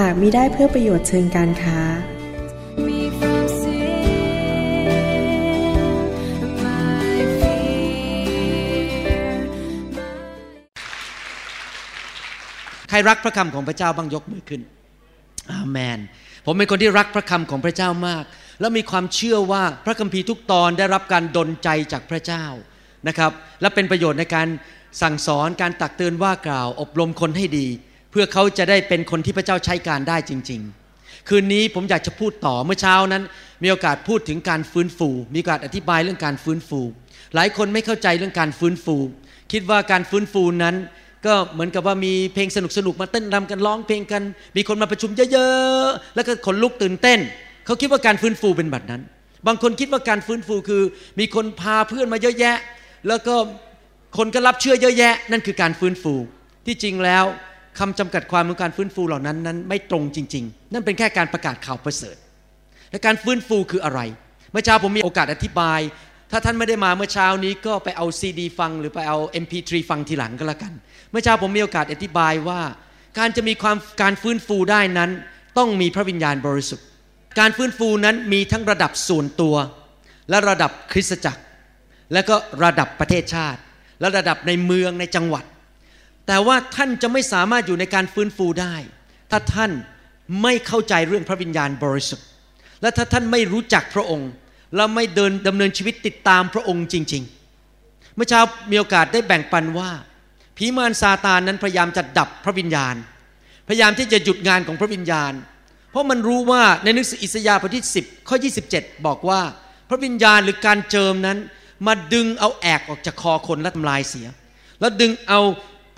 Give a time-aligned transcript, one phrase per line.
[0.00, 1.80] หากมิได้เพื่อประโยชน์เชิงการค้า
[12.88, 14.62] ใครรักพระคำของพระเจ้าบ้างยกมือขึ้น
[15.52, 15.98] อาเมน
[16.46, 18.24] ผมเป็นคนที่รักพระคำของพระเจ้ามาก
[18.60, 22.44] แล้วมีความเชื่อว่าพระคัมภีร์ทุกตอนได้รับการดลใจจากพระเจ้า
[23.08, 24.48] นะครับ และเป็นประโยชน์ในการ
[25.02, 27.66] สั่งสอนการตักเตือนว่ากล่าว อบรมคนให้ดี
[28.14, 30.60] พื่อเขาจะได้เป็นคนที่พระเจ้าใช้การได้จริง
[30.94, 33.22] ๆ คืนนี้ผมอยากจะพูดต่อเมื่อเช้านั้น
[33.62, 36.80] มีโอกาสพูดถึงการฟื้นฟู มีโอกาสอธิบายเรื่องการฟื้นฟู
[37.34, 38.96] หลายคนไม่เข้าใจเรื่องการฟื้นฟู
[39.52, 40.76] คิดว่าการฟื้นฟูนั้น
[41.26, 44.22] ก็เหมือนกับว่ามีเพลงสนุกสนุกๆมาเต้นรำกันร้องเพลงกัน
[44.56, 47.18] มีคนมาประชุมเยอะๆ แล้วก็ขนลุกตื่นเต้น
[47.66, 49.02] เขาคิดว่าการฟื้นฟูเป็นแบบนั้น
[49.46, 50.82] บางคนคิดว่าการฟื้นฟูคือ
[51.18, 52.56] มีคนพาเพื่อนมาเยอะแยะ
[53.08, 53.34] แล้วก็
[54.18, 56.14] คนก็รับเชื่อเยอะแยะ นั่นคือการฟื้นฟู
[56.66, 57.24] ที่จริงแล้ว
[57.78, 62.16] คำจำกัดความของการฟื้นฟูเหล่านั้นนั้นไม่ตรงจริง ๆ นั่นเป็นแค่การประกาศข่าวประเสริฐ
[62.90, 64.00] และการฟื้นฟูคืออะไร
[64.52, 65.80] เมื่อเช้าผมมีโอกาสอธิบาย
[66.30, 70.72] ถ้าท่านไม่ได้มาเมื่อเช้านี้ก็ไปเอาซีดีฟัง หรือไปเอา MP3 ฟังทีหลังก็แล้วกัน
[71.10, 72.60] เมื่อเช้าผมมีโอกาสอธิบายว่า
[73.18, 75.10] การจะมีความการฟื้นฟูได้นั้น
[75.58, 76.86] ต้องมีพระวิญญาณบริสุทธิ์
[77.40, 79.56] การฟื้นฟูนั้นมีทั้งระดับส่วนตัว
[80.30, 81.42] และระดับคริสตจักร
[82.12, 83.60] และก็ระดับประเทศชาติ
[84.00, 85.44] และระดับในเมืองในจังหวัด
[86.26, 88.74] แต่ว่าท่านจะไม่สามารถอยู่ในการฟื้นฟูได้
[89.30, 89.70] ถ้าท่าน
[90.42, 92.26] ไม่เข้าใจเรื่องพระวิญญาณบริสุทธิ์
[92.82, 94.30] และถ้าท่านไม่รู้จักพระองค์
[94.76, 97.22] และไม่เดินดำเนินชีวิตติดตามพระองค์จริง
[97.68, 98.40] ๆ เมื่อเช้า
[98.70, 99.90] มีโอกาสได้แบ่งปันว่า
[100.56, 102.94] ผีมารซาตานนั้นพยายามจะดับพระวิญญาณ
[103.68, 105.32] พยายามที่จะหยุดงานของพระวิญญาณ
[105.90, 108.36] เพราะมันรู้ว่าในหนังสืออิสยาห์บทที่ 10 ข้อ
[108.70, 109.40] 27 บอกว่า
[109.88, 111.38] พระวิญญาณหรือการเจิมนั้น
[111.86, 114.26] มาดึงเอาแอกออกจากคอคนและทำลายเสีย
[114.80, 115.40] แล้วดึงเอา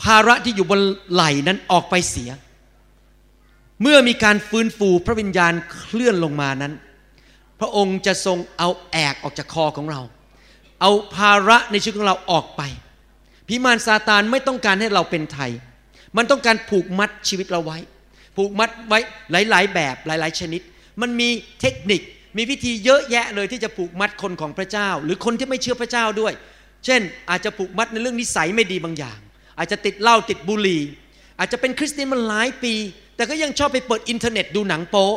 [0.03, 0.81] ภาระที่อยู่บน
[1.13, 2.31] ไหล่นั้นออกไปเสีย
[3.83, 6.73] เมื่อมีการฟื้นฟูพระวิญญาณเคลื่อนลงมานั้น
[7.61, 10.01] พระองค์จะทรงเอาแอกออกจากคอของเรา
[10.81, 12.63] เอาภาระในชีวิตของเราออกไป
[13.49, 15.51] เพราะมารซาตานไม่ต้องการให้เราเป็นไท
[16.17, 17.79] มันต้องการผูกมัดชีวิตเราไว้
[18.37, 18.99] ผูกมัดไว้
[19.51, 20.61] หลาย ๆ แบบหลาย ๆ ชนิด
[21.01, 21.29] มันมี
[21.61, 22.01] เทคนิค
[22.37, 26.33] มีวิธีเยอะแยะเลยที่จะผูกมัดคนของพระเจ้า หรือคนที่ไม่เชื่อพระเจ้าด้วย
[26.85, 29.19] เช่น อาจจะผูกมัดในเรื่องนิสัยไม่ดีบางอย่าง
[29.59, 30.83] อาจจะติดเหล้าติดบุหรี่
[31.39, 32.75] อาจจะเป็นคริสเตียนมาหลายปี
[33.17, 35.09] แต่ก็ยังชอบไปเปิดอินเทอร์เน็ตดูหนังโป๊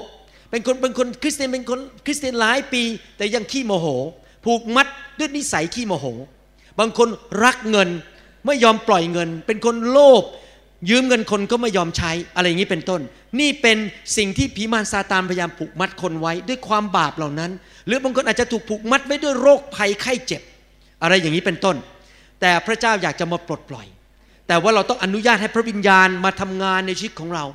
[0.52, 2.84] เป็นคนเป็นคนคริสเตียนเป็นคนคริสเตียนหลายปี
[3.18, 3.88] แต่ยังขี้โมโห
[4.46, 4.88] ผูกมัด
[5.20, 6.06] ด้วยนิสัยขี้โมโห
[6.80, 7.08] บางคน
[7.44, 7.90] รักเงิน
[8.46, 10.24] ไม่ยอมปล่อยเงิน เป็นคนโลภ
[10.90, 13.02] ยืมเงินคนก็ไม่ยอมใช้อะไรอย่างนี้เป็นต้น
[13.40, 13.78] นี่เป็น
[14.18, 17.52] สิ่งที่ผีมารซาตานพยายามผูกมัดคนไว้ด้วยความบาปเหล่านั้น
[17.86, 20.42] หรือบางคนอาจจะถูกผูกมัดไว้ด้วยโรคภัยไข้เจ็บ
[21.02, 21.76] อะไรอย่างนี้เป็นต้น
[22.42, 23.88] แต่พระเจ้าอยากจะมาปลดปล่อย
[24.50, 27.46] แต่ว่าเราต้องอนุญาตให้พระวิญญาณมาทำงานในชีวิตของเรา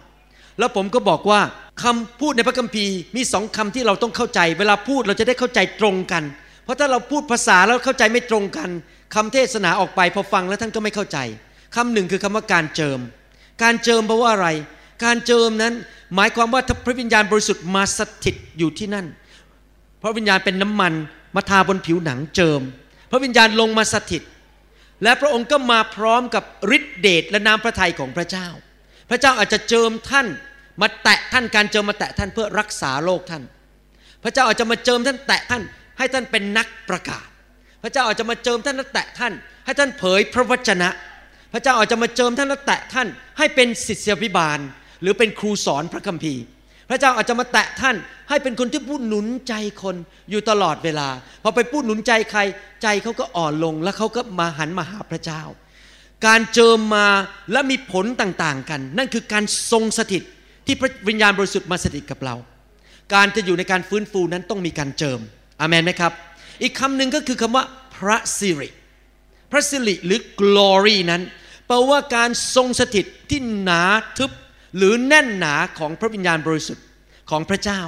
[0.58, 1.40] แล้วผมก็บอกว่า
[1.84, 6.22] คำพูดในพระคัมภีร์มีสองคำที่เราต้องเข้าใจ เวลาพูดเราจะได้เข้าใจตรงกัน
[6.64, 8.68] เพราะถ้าเราพูดภาษาแล้วเข้าใจไม่ตรงกัน
[9.14, 11.18] คำเทศนาออกไปพอฟังแล้วท่านก็ไม่เข้าใจ
[11.76, 13.00] คำหนึ่งคือคำว่าการเจิม
[13.62, 14.48] การเจิมแปลว่าอะไร
[15.04, 15.74] การเจิมนั้น
[16.14, 19.06] หมายความว่าถ้าพระวิญญาณบริสุทธิ์มาสถิตอยู่ที่นั่น
[20.02, 20.92] พระวิญญาณเป็นน้ำมัน
[21.36, 22.60] มาทาบนผิวหนังเจิม
[23.10, 24.22] พระวิญญาณลงมาสถิต
[25.02, 26.44] และพระองค์ก็มาพร้อมกับ
[26.76, 28.48] ฤทธิเดชและน้ำพระทัยของพระเจ้า
[29.10, 30.26] พระเจ้าอาจจะเจิมท่าน
[30.80, 33.42] มาแตะท่านการเจิมมาแตะท่านเพื่อรักษาโรคท่าน
[34.22, 35.62] พระเจ้าอาจจะมาเจิมท่านแตะท่าน
[35.98, 37.26] ให้ท่านเป็นนักประกาศ
[37.82, 39.32] พระเจ้าอาจจะมาเจิมท่านและแตะท่าน
[39.64, 40.90] ให้ท่านเผยพระวจนะ
[41.52, 43.08] พระเจ้าอาจจะมาเจิมท่านและแตะท่าน
[43.38, 44.58] ให้เป็นศิษยาภิบาล
[45.02, 46.42] หรือเป็นครูสอนพระคัมภีร์
[46.88, 47.96] พระเจ้าอาจจะมาแตะท่าน
[48.28, 49.96] ให้เป็นคนที่พูดหนุนใจคน
[50.30, 51.08] อยู่ตลอดเวลา
[51.42, 52.40] พอไปพูดหนุนใจใคร
[52.82, 55.42] ใจเขาก็อ่อนลง แล้วเขาก็มาหันมาหาพระเจ้า
[56.26, 57.06] การเจิมมา
[57.52, 60.22] และมีผลต่างๆกัน นั่นคือการทรงสถิต
[60.66, 62.36] ที่พระวิญญาณบริสุทธิ์มาสถิตกับเรา
[63.14, 65.20] การจะอยู่ในการฟื้นฟูนั้นต้องมีการเจิม
[65.60, 66.12] อเมนไหมครับ
[66.62, 67.64] อีกคำหนึ่งก็คือคำว่า
[67.96, 68.68] พระสิริ
[69.50, 71.22] พระสิริหรือ glory นั้น
[71.66, 73.82] แปลว่าการทรงสถิตที่หนา
[74.18, 74.30] ทึบ
[74.76, 76.84] หรือแน่นหนาของพระวิญญาณบริสุทธิ์
[77.30, 77.80] ของพระเจ้า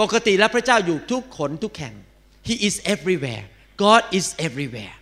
[0.00, 1.94] ปกติแล้วพระเจ้าอยู่ทุกขนทุกแห่ง
[2.48, 3.44] He is everywhere
[3.84, 4.96] God is everywhere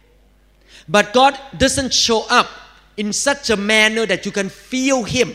[0.94, 1.32] but God
[1.62, 2.48] doesn't show up
[3.02, 5.28] in such a manner that you can feel Him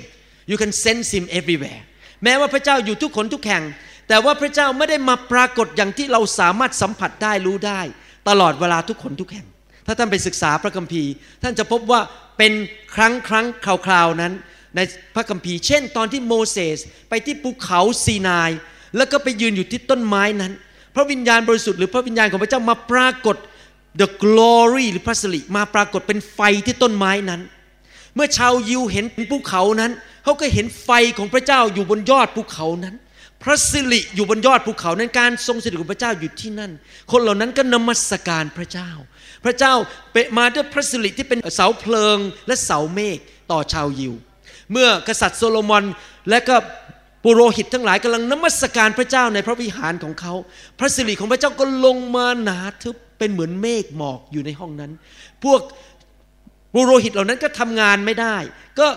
[0.52, 1.82] you can sense Him everywhere
[2.24, 3.64] แม้ว่าพระเจ้าอยู่ทุกคนทุกแห่ง
[4.08, 7.82] แต่ว่าพระเจ้าไม่ได้มาปรากฏอย่างที่เราสามารถสัมผัสได้รู้ได้
[8.30, 9.48] ตลอดเวลาทุกคนทุกแห่ง
[9.86, 11.12] ถ้าท่านไปศึกษาพระคัมภีร์
[11.44, 12.02] ท่านจะพบว่า
[12.38, 12.54] เป็น
[12.96, 13.46] ครั้งครั้ง
[13.86, 14.34] คราวๆนั้น
[14.76, 14.80] ใน
[15.16, 16.80] พระคัมภีร์เช่น ตอนที่โมเสส
[17.10, 18.52] ไปที่ภูเขาซีนาย
[18.98, 20.54] แล้วก็ไปยืนอยู่ที่ต้นไม้นั้น
[20.96, 23.38] พระวิญญาณบริสุทธิ์หรือพระวิญญาณของพระเจ้ามาปรากฏ
[24.02, 27.42] the glory หรือพระสิริมาปรากฏเป็นไฟที่ต้นไม้นั้น
[28.16, 29.92] เมื่อชาวยิวเห็นภูเขานั้น
[30.24, 32.96] เขาก็เห็นไฟของพระเจ้าอยู่บนยอดภูเขานั้น
[33.44, 36.72] พระสิริอยู่บนยอดภูเขานั้นการทรงสิริของพระเจ้าอยู่ที่นั่น
[37.12, 38.90] คนเหล่านั้นก็นมัสการพระเจ้า
[39.46, 39.74] พระเจ้า
[40.14, 42.18] เปะมาด้วยพระสิริที่เป็นเสาเพลิง
[42.48, 43.18] และเสาเมฆ
[43.52, 44.14] ต่อชาวยิว
[44.72, 45.84] เมื่อกษัตริย์โซโลมอน
[46.30, 46.56] และก็
[47.24, 50.34] ปุโรหิตทั้งหลายกำลังนมัสการพระเจ้าในพระวิหารของเขา
[50.80, 54.92] พระสิริของพระเจ้าก็ลงมาหนาทึบเป็นเหมือนเมฆหมอกอยู่ในห้องนั้น
[55.44, 55.62] พวก
[56.74, 58.36] ปุโรหิตเหล่านั้นก็ทำงานไม่ได้
[58.80, 58.88] ก็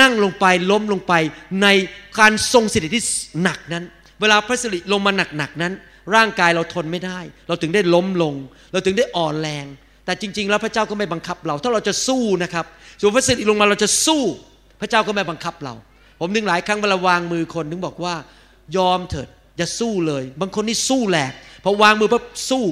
[0.00, 1.14] นั่งลงไปล้มลงไป
[1.62, 1.66] ใน
[2.18, 3.04] การทรงสิริที่
[3.42, 3.84] หนักนั้น
[4.20, 5.72] เวลาพระสิริลงมาหนักๆนั้น
[6.14, 7.18] ร่างกายเราทนไม่ได้
[7.48, 8.34] เราถึงได้ล้มลง
[8.72, 9.66] เราถึงได้อ่อนแรง
[10.04, 12.66] แต่จริง ๆ แล้วพระเจ้าก็ไม่บังคับเรา ถ้าเราจะสู้นะครับ
[13.00, 14.22] ส่วนพระสิริลงมาเราจะสู้
[14.80, 15.74] พระเจ้าก็ไม่บังคับเรา
[16.20, 18.14] ผมนึงหลายครั้งเวลาวางมือคนนึงบอกว่า
[18.76, 19.28] ยอมเถิด
[19.58, 21.32] อย่าสู้เลย บางคนนี่สู้แหลก
[21.64, 22.64] พอวางมือปั๊บสู้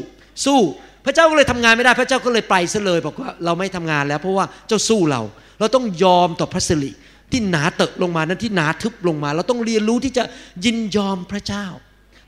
[0.47, 0.61] สู้
[1.05, 5.23] พระเจ้าก็เลยทำงานไม่ได้ พระเจ้าก็เลยไปซะเลยบอกว่าเราไม่ทำงานแล้ว เพราะว่าเจ้าสู้เรา
[5.59, 6.91] เราต้องยอมต่อพระสิริ
[7.33, 10.25] ที่หนาเตอะลงมานั้นที่หนาทึบลงมา เราต้องเรียนรู้ที่จะ
[10.65, 11.67] ยินยอมพระเจ้า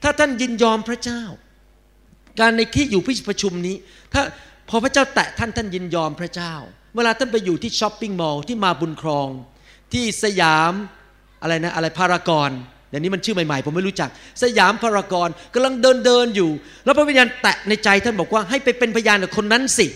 [0.02, 1.22] ถ้าท่านยินยอมพระเจ้า
[2.40, 3.76] การในที่อยู่พิประชุมนี้
[4.12, 4.22] ถ้า
[4.69, 6.54] พอพระเจ้าแตะท่านท่านยินยอมพระเจ้า
[6.96, 9.28] เวลาท่านไปอยู่ที่ช้อปปิ้งมอลล์ที่มาบุญครอง
[9.93, 10.73] ที่สยาม
[11.43, 12.50] อะไรนะอะไรพารากอน
[12.90, 14.11] เดี๋ยวนี้มันชื่อใหม่ๆ ผมไม่รู้จัก
[14.43, 16.50] สยามพารากอนกำลังเดินเดินอยู่
[16.85, 19.87] แล้วพระวิญญาณแตะในใจท่านบอกว่าให้ไปเป็นพยานกับคนนั้นสิ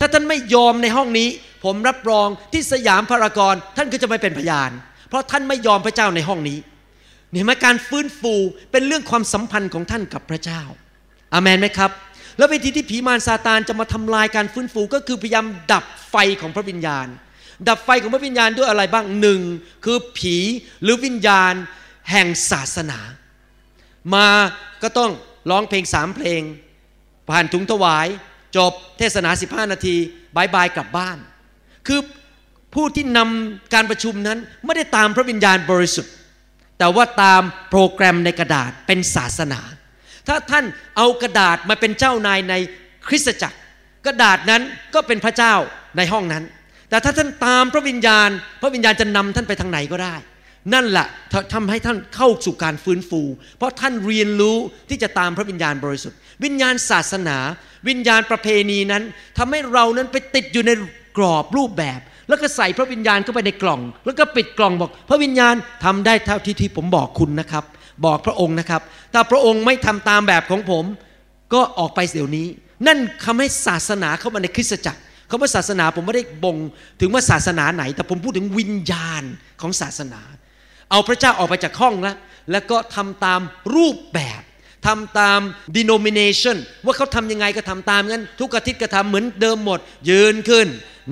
[0.00, 1.28] ถ้าท่านไม่ยอมในห้องนี้
[1.64, 4.70] ผมรับรองที่สยามพารากอนท่านก็จะไม่เป็นพยาน
[5.08, 6.58] เพราะท่านไม่ยอมพระเจ้าในห้องนี้
[7.32, 8.34] เห็นไหมการฟื้นฟู
[8.72, 10.62] เป็นเรื่องความสัมพันธ์ของท่านกับพระเจ้า
[11.32, 11.90] อามันไหมครับ
[12.38, 17.06] แล้ววิธีที่ผีมารซาตานจะมาทำลายการฟื้นฟูก็คือพยายามดับไฟของพระวิญญาณ
[17.68, 19.40] ดับไฟของพระวิญญาณด้วยอะไรบ้างหนึ่ง
[19.84, 20.36] คือผี
[20.82, 21.54] หรือวิญญาณ
[22.10, 22.98] แห่งศาสนา
[24.14, 24.28] มา
[24.82, 25.10] ก็ต้อง
[25.50, 26.42] ร้องเพลงสามเพลง
[27.28, 28.06] ผ่านถุงถวาย
[28.56, 29.96] จบเทศนา 15 นาที
[30.36, 31.18] บายบายกลับบ้าน
[31.86, 32.00] คือ
[32.74, 36.12] ผู้ที่นำการประชุมนั้นไม่ได้ตามพระวิญญาณบริสุทธิ์
[36.78, 39.60] แต่ว่าตามโปรแกรมในกระดาษเป็นศาสนา
[40.26, 40.64] ถ้าท่าน
[40.96, 42.54] เอากระดาษมาเป็นเจ้านายใน
[43.08, 43.58] คริสตจักร
[44.06, 44.62] กระดาษนั้น
[44.94, 45.54] ก็เป็นพระเจ้า
[45.96, 46.44] ในห้องนั้น
[46.90, 48.28] แต่ถ้าท่านตามพระวิญญาณ
[48.62, 50.14] พระวิญญาณจะนำท่านไปทางไหนก็ได้
[50.74, 51.06] นั่นแหละ
[51.54, 53.22] ทำให้ท่านเข้าสู่การฟื้นฟู
[53.58, 54.56] เพราะท่านเรียนรู้
[54.88, 57.38] ที่จะตามพระวิญญาณบริสุทธิ์ วิญญาณศาสนา
[57.88, 59.02] วิญญาณประเพณีนั้น
[59.38, 60.70] ทำให้เรานั้นไปติดอยู่ใน
[61.18, 67.64] กรอบรูปแบบ แล้วก็ใส่พระวิญญาณเข้าไปในกล่อง แล้วก็ปิดกล่องบอก พระวิญญาณทำได้เท่าที่ที่ผมบอกคุณนะครับ
[68.06, 68.82] บอกพระองค์นะครับ
[69.12, 70.84] ถ้าพระองค์ไม่ทำตามแบบของผม
[71.54, 72.46] ก็ออกไปเดี๋ยวนี้
[72.86, 75.00] นั่นทำให้ศาสนาเข้ามาในคริสตจักร
[75.30, 76.56] คำว่าศาสนาผมไม่ได้บ่ง
[77.00, 79.22] ถึงว่าศาสนาไหน แต่ผมพูดถึงวิญญาณ
[79.60, 80.20] ของศาสนา
[80.90, 82.16] เอาพระเจ้าออกไปจากห้องแล้ว
[82.52, 83.40] แล้วก็ทำตาม
[83.74, 84.42] รูปแบบ
[84.86, 85.40] ทำตาม
[85.76, 89.80] denomination ว่าเขาทำยังไงก็ทำตามงั้น ทุกอาทิตย์ก็ทำเหมือนเดิมหมด
[90.10, 90.66] ยืนขึ้น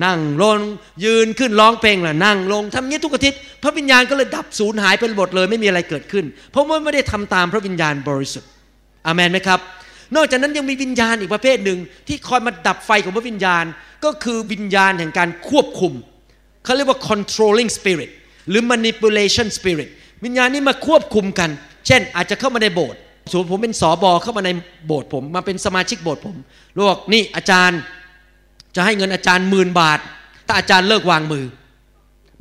[0.05, 0.59] นั่งลง
[1.05, 8.49] ยืนขึ้นร้องเพลงล่ะนั่งลงทำงนี้ทุกอาทิตย์พระวิญญาณก็เลยดับสูญหายไปหมดเลยไม่มีอะไรเกิดขึ้น เพราะว่าไม่ได้ทำตามพระวิญญาณบริสุทธิ์
[9.07, 9.59] อามนไหมครับ
[10.15, 13.65] นอกจากนั้นยังมีวิญญาณอีกประเภทหนึ่งที่คอยมาดับไฟของพระวิญญาณ
[14.05, 15.93] ก็คือวิญญาณแห่งการควบคุม
[16.63, 18.11] เขาเรียกว่า controlling spirit
[18.49, 19.89] หรือ manipulation spirit
[20.23, 21.49] วิญญาณนี้มาควบคุมกัน
[21.87, 22.99] เช่น อาจจะเข้ามาในโบสถ์
[23.31, 24.49] สมมติผมเป็นสอบอเข้ามาใน
[24.85, 26.35] โบสถ์ผมมาเป็นสมาชิกโบสถ์ผม
[26.75, 27.79] รู้บอกนี่อาจารย์
[28.75, 29.99] จะให้เงินอาจารย์หมื่นบาท
[30.47, 31.45] ถ้าอาจารย์เลิกวางมือ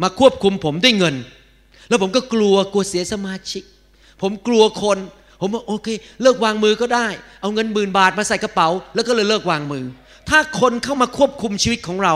[0.03, 1.15] มาควบคุมผมด้วยเงิน
[1.89, 3.63] แล้วผมก็กลัวกลัวเสียสมาชิก
[4.23, 4.99] ผมกลัวคน
[5.41, 5.89] ผมว่าโอเค
[6.23, 7.07] เลิกวางมือก็ได้
[7.41, 9.85] เอาเงินหมื่นบาทมาใส่กระเป๋า แล้วก็เลยเลิกวางมือ
[10.29, 12.15] ถ้าคนเข้ามาควบคุมชีวิตของเรา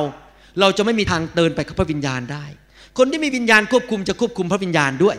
[0.60, 2.44] เราจะไม่มีทางเดินไปกับพระวิญญาณได้
[2.98, 5.16] คนที่มีวิญญาณควบคุมจะควบคุมพระวิญญาณด้วย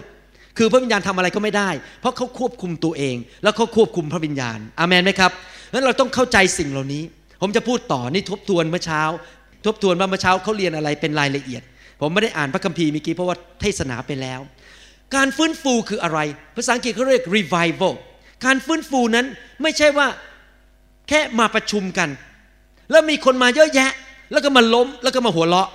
[0.58, 1.70] คือพระวิญญาณทำอะไรก็ไม่ได้
[2.02, 5.32] เพราะเขาควบคุมตัวเอง แล้วเขาควบคุมพระวิญญาณอามันไหมครับ
[5.74, 7.04] นั้นเราต้องเข้าใจสิ่งเหล่านี้
[7.42, 9.02] ผมจะพูดต่อนี่ทบทวนเมื่อเช้า
[9.66, 11.62] ทบทวนว่าเมื่อเช้าเขาเรียนอะไรเป็นรายละเอียด
[12.00, 14.40] ผมไม่ได้อ่านพระคัมภีร์เมื่อกี้เพราะว่าเทศนาไปแล้ว
[15.16, 16.20] การฟื้นฟูคืออะไร
[16.56, 17.94] ภาษาอังกฤษเขาเรียก revival
[18.46, 19.26] การฟื้นฟูนั้น
[19.62, 20.08] ไม่ใช่ว่า
[21.08, 22.10] แค่มาประชุมกัน
[22.92, 23.92] แล้วมีคนมาเยอะแยะ
[24.32, 25.70] แล้วก็มาล้มแล้วก็มาหัวเราะ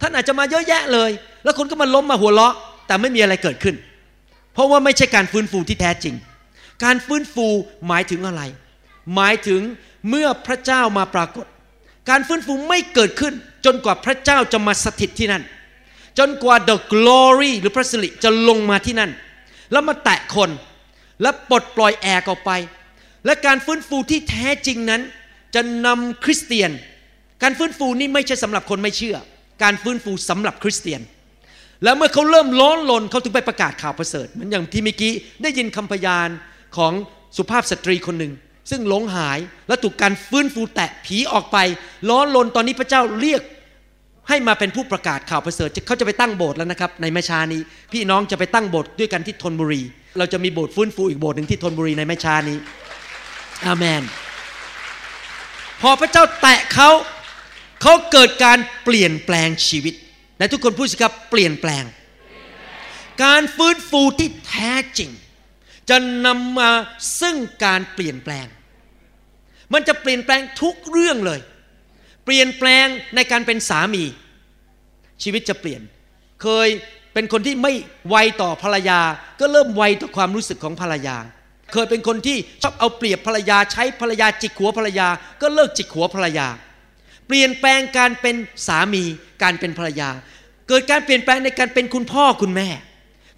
[0.00, 1.10] ท่านอาจจะมาเยอะแยะเลย
[1.44, 2.54] แล้วคนก็มาล้มมาหัวเราะ
[2.86, 3.76] แต่ไม่มีอะไรเกิดขึ้น
[4.54, 6.14] เพราะว่าไม่ใช่การฟื้นฟูที่แท้จริง
[6.84, 7.46] การฟื้นฟู
[7.88, 8.42] หมายถึงอะไร
[9.14, 9.60] หมายถึง
[10.08, 11.46] เมื่อพระเจ้ามาปรากฏ
[12.10, 15.42] การฟื้นฟูไม่เกิดขึ้นจนกว่าพระเจ้าจะมาสถิตที่นั่น
[16.18, 19.10] จนกว่า the glory หรือพระสิริจะลงมาที่นั่น
[19.72, 20.50] แล้วมาแตะคน
[21.22, 22.50] และปลดปล่อยแอกออกไป
[23.26, 25.02] และการฟื้นฟูที่แท้จริงนั้น
[25.54, 26.70] จะนำคริสเตียน
[27.42, 29.16] การฟื้นฟูนี่ไม่ใช่สำหรับคนไม่เชื่อ
[29.62, 31.00] การฟื้นฟูสำหรับคริสเตียน
[31.84, 36.28] แล้วเมื่อเขาเริ่มร้นลนเขาถึงไปประกาศข่าวประเสริฐเหมือนอย่างที่เมื่อกี้ได้ยินคำพยาน
[36.76, 36.92] ของ
[37.36, 38.32] สุภาพสตรีคนหนึ่ง
[38.70, 41.58] ซึ่งหลงหายและถูกการฟื้นฟูแตะผีออกไป
[42.10, 43.42] ร้อนลนตอนนี้พระเจ้าเรียก
[44.28, 47.60] ให้มาเป็นผู้ประกาศข่าวประเสริฐเขาจะไปตั้งโบสถ์แล้วนะครับในแม่ชานี้
[47.92, 49.82] พี่น้องจะไปตั้งโบสถ์ด้วยกันที่ธนบุรี
[50.18, 52.58] เราจะมีโบสถ์ฟื้นฟูอีกโบสถ์หนึ่งที่ธนบุรีในแม่ชานี้
[53.66, 54.02] อาเมน
[55.80, 56.90] พอพระเจ้าแตะเขา
[57.82, 59.94] เขาเกิดการเปลี่ยนแปลงชีวิต
[60.38, 61.84] และทุกคนพูดสิครับเปลี่ยนแปลง
[63.24, 65.10] การฟื้นฟูที่แท้จริง
[65.90, 66.70] จะนำมา
[67.20, 68.46] ซึ่งการเปลี่ยนแปลง
[69.72, 71.40] มันจะเปลี่ยนแปลงทุกเรื่องเลย
[72.24, 74.04] เปลี่ยนแปลงในการเป็นสามี
[75.22, 75.82] ชีวิตจะเปลี่ยน
[76.42, 76.68] เคย
[77.14, 77.72] เป็นคนที่ไม่
[78.08, 79.00] ไวต่อภรรยา
[79.40, 81.16] ก็เริ่มไวต่อความรู้สึกของภรรยา
[81.72, 85.08] เคยเป็นคนที่ชอบเอาเปรียบภรรยาใช้ภรรยาจิกหัวภรรยา
[85.42, 86.46] ก็เลิกจิกหัวภรรยา
[87.26, 88.34] เปลี่ยนแปลงการเป็น
[88.66, 89.02] สามี
[89.42, 90.10] การเป็นภรรยา
[90.68, 92.68] เกิดการเปลี่ยนแปลงในการเป็นคุณพ่อคุณแม่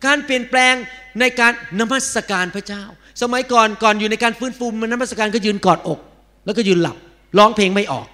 [0.07, 0.75] การเปลี่ยนแปลง
[1.21, 2.85] ในการนมัสการพระเจ้า
[3.23, 6.01] สมัยก่อนก่อนอยู่ในการฟื้นฟูมันนมัสการก็ยืนกอดอก
[6.45, 6.97] แล้วก็ยืนหลับ
[7.39, 8.07] ร้องเพลงไม่ออก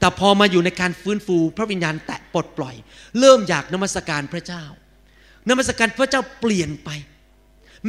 [0.00, 2.74] แต่พอมาอยู่ในการฟื้นฟู พระวิญญาณแตะปลดปล่อย
[3.18, 4.64] เริ่มอยากนมัสการพระเจ้า
[5.48, 6.90] นมัสการพระเจ้าเปลี่ยนไป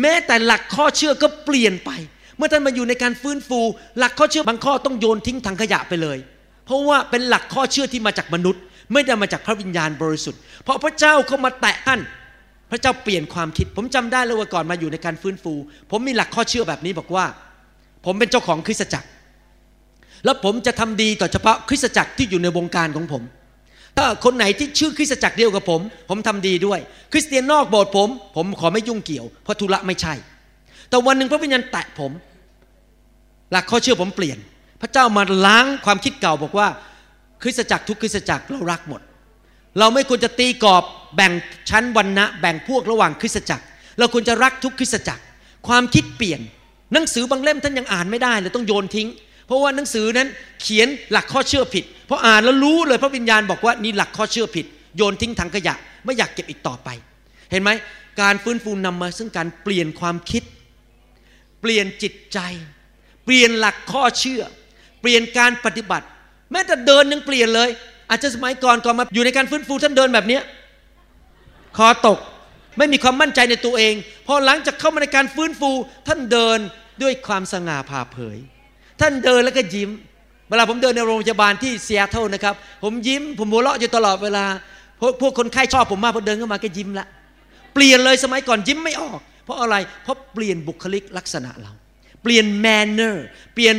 [0.01, 1.91] แม้แต่หลักข้อเชื่อก็เปลี่ยนไป
[2.37, 3.59] เมื่อท่านมาอยู่ในการฟื้นฟู
[3.97, 6.17] หลักข้อเชื่อบางข้อต้องโยนทิ้งถังขยะไปเลย
[6.65, 8.61] เพราะว่าเป็นหลักข้อเชื่อที่มาจากมนุษย์
[8.93, 11.99] ไม่ได้มาจากพระวิญญาณบริสุทธิ์เพราะพระเจ้าเข้ามาแตะท่าน
[12.71, 15.53] พระเจ้าเปลี่ยนความคิด ผมจำได้เลยว่าก่อนมาอยู่ในการฟื้นฟู
[15.91, 17.25] ผมมีหลักข้อเชื่อแบบนี้บอกว่า
[18.05, 19.07] ผมเป็นเจ้าของคริสตจักร
[20.27, 23.23] แล้วผมจะทำดีต่อเฉพาะคริสตจักรที่อยู่ในวงการของผม
[23.97, 26.79] ถ้าคนไหนที่ชื่อคริสตจักรเดียวกับผม ผมทำดีด้วย
[27.11, 30.13] คริสเตียนนอกโบสถ์ผม ผมขอไม่ยุ่งเกี่ยวเพราะธุระไม่ใช่
[30.89, 32.11] แต่วันหนึ่งพระวิญญาณแตะผม
[33.51, 34.37] หลักข้อเชื่อผมเปลี่ยน
[34.81, 36.67] พระเจ้ามาล้างความคิดเก่าบอกว่า
[37.43, 39.01] คริสตจักรทุกคริสตจักรเรารักหมด
[39.79, 40.83] เราไม่ควรจะตีกรอบ
[41.15, 41.33] แบ่ง
[41.69, 43.63] ชั้นวันนะแบ่งพวกระหว่างคริสตจักร
[43.99, 45.23] เราควรจะรักทุกคริสตจักร
[45.67, 46.41] ความคิดเปลี่ยน
[46.93, 49.07] หนังสือบางเล่มท่านยังอ่านไม่ได้เลยต้องโยนทิ้ง
[49.47, 50.27] เพราะว่าหนังสือนั้น
[50.61, 54.65] เขียนหลักข้อเชื่อผิดพออ่านแล้วรู้เลยพระวิญญาณบอกว่านี่หลักข้อเชื่อผิด
[54.97, 55.75] โยนทิ้งถังขยะ
[56.05, 56.89] ไม่อยากเก็บอีกต่อไป
[57.51, 57.69] เห็นไหม
[58.21, 60.43] การฟื้นฟูนำมาซึ่งการเปลี่ยนความคิด
[61.61, 62.39] เปลี่ยนจิตใจ
[63.25, 64.41] เปลี่ยนหลักข้อเชื่อ
[65.01, 66.05] เปลี่ยนการปฏิบัติ
[66.51, 67.69] แม้แต่เดินยังเปลี่ยนเลย
[68.09, 70.43] อาจจะสมัยก่อนก่อนมาอยู่ในการฟื้นฟูท่านเดินแบบเนี้ย
[71.77, 72.19] คอตก
[72.77, 73.93] ไม่มีความมั่นใจในตัวเอง
[74.27, 75.71] พอหลังจากเข้ามาในการฟื้นฟู
[76.07, 76.59] ท่านเดิน
[77.01, 78.37] ด้วยความสง่าผ่าเผย
[79.01, 79.89] ท่านเดินแล้วก็ยิ้ม
[80.49, 84.45] เวลาผมเดินในโรงพยาบาลที่ซีแอตเทิลนะครับ ผมยิ้ม ผมหัวเราะอยู่ตลอดเวลา
[84.99, 87.07] พวกพวกคนไข้ชอบผมมากพอเดินเข้ามาก็ยิ้มละ
[87.73, 91.71] เปลี่ยนเลยสมัยก่อนยิ้มไม่ออก เพราะอะไร เพราะเปลี่ยนบุคลิกลักษณะเรา
[92.23, 93.75] เปลี่ยน manner เปลี่ยน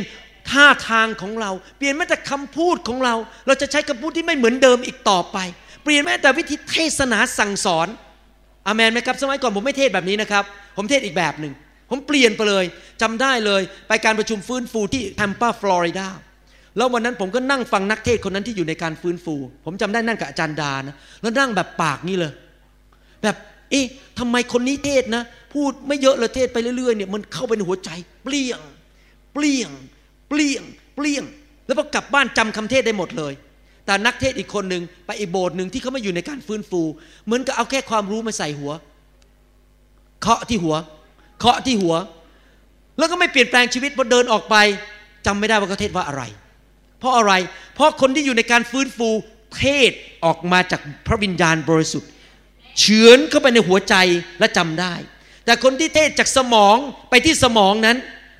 [0.49, 3.15] ท่าทางของเรา เปลี่ยนแม้แต่คำพูดของเรา
[3.47, 5.37] เราจะใช้คำพูดที่ไม่เหมือนเดิมอีกต่อไป
[5.83, 7.87] เปลี่ยนแม้แต่วิธีเทศนาสั่งสอน
[8.67, 10.43] อามนไหมครับ สมัยก่อนผมไม่เทศแบบนี้นะครับ
[10.77, 11.53] ผมเทศอีกแบบหนึ่ง
[11.89, 12.65] ผมเปลี่ยนไปเลย
[13.01, 16.07] จำได้เลย ไปการประชุมฟื้นฟูที่แทมปาฟลอริดา
[16.77, 22.31] แล้ววันนั้นผมก็นั่งฟังนักเทศคนนั้นที่อยู่ในการฟื้นฟู ผมจำได้นั่งกับอาจารย์ดานะแล้วนั่งแบบปากนี่เลย
[23.23, 23.35] แบบ
[23.71, 23.85] เอ๊ะ
[24.19, 27.89] ทำไมคนนี้เทศนะ พูดไม่เยอะเลยเทศไปเรื่อยๆเนี่ยมันเข้าไปในหัวใจ
[28.25, 28.59] เปลี่ยง
[29.33, 29.69] เปลี่ยง
[30.29, 30.63] เปลี่ยง
[30.95, 31.23] เปลี่ยง
[31.65, 33.33] แล้วพอกลับบ้านจำคำเทศได้หมดเลย
[33.85, 36.81] แต่นักเทศอีกคนหนึ่งไปอีโบสถ์หนึ่งที่เขาไม่อยู่ในการฟื้นฟู
[37.25, 38.71] เหมือนกับเอาแค่ความรู้มาใส่หัว
[40.21, 40.75] เคาะที่หัว
[41.39, 41.95] เคาะที่หัว
[42.97, 44.55] แล้วก็ไม่เปลี่ยนแปลงชีวิตพอเดินออกไป
[45.25, 46.23] จำไม่ได้ว่าเขาเทศว่าอะไร
[46.99, 47.33] เพราะอะไร
[47.73, 49.09] เพราะคนที่อยู่ในการฟื้นฟู
[49.57, 49.91] เทศ
[50.25, 52.09] ออกมาจากพระวิญญาณบริสุทธิ์
[52.79, 53.95] เฉือนเข้าไปในหัวใจ
[54.39, 54.93] และจำได้
[55.45, 56.75] แต่คนที่เทศจากสมอง
[57.09, 57.97] ไปที่สมองนั้น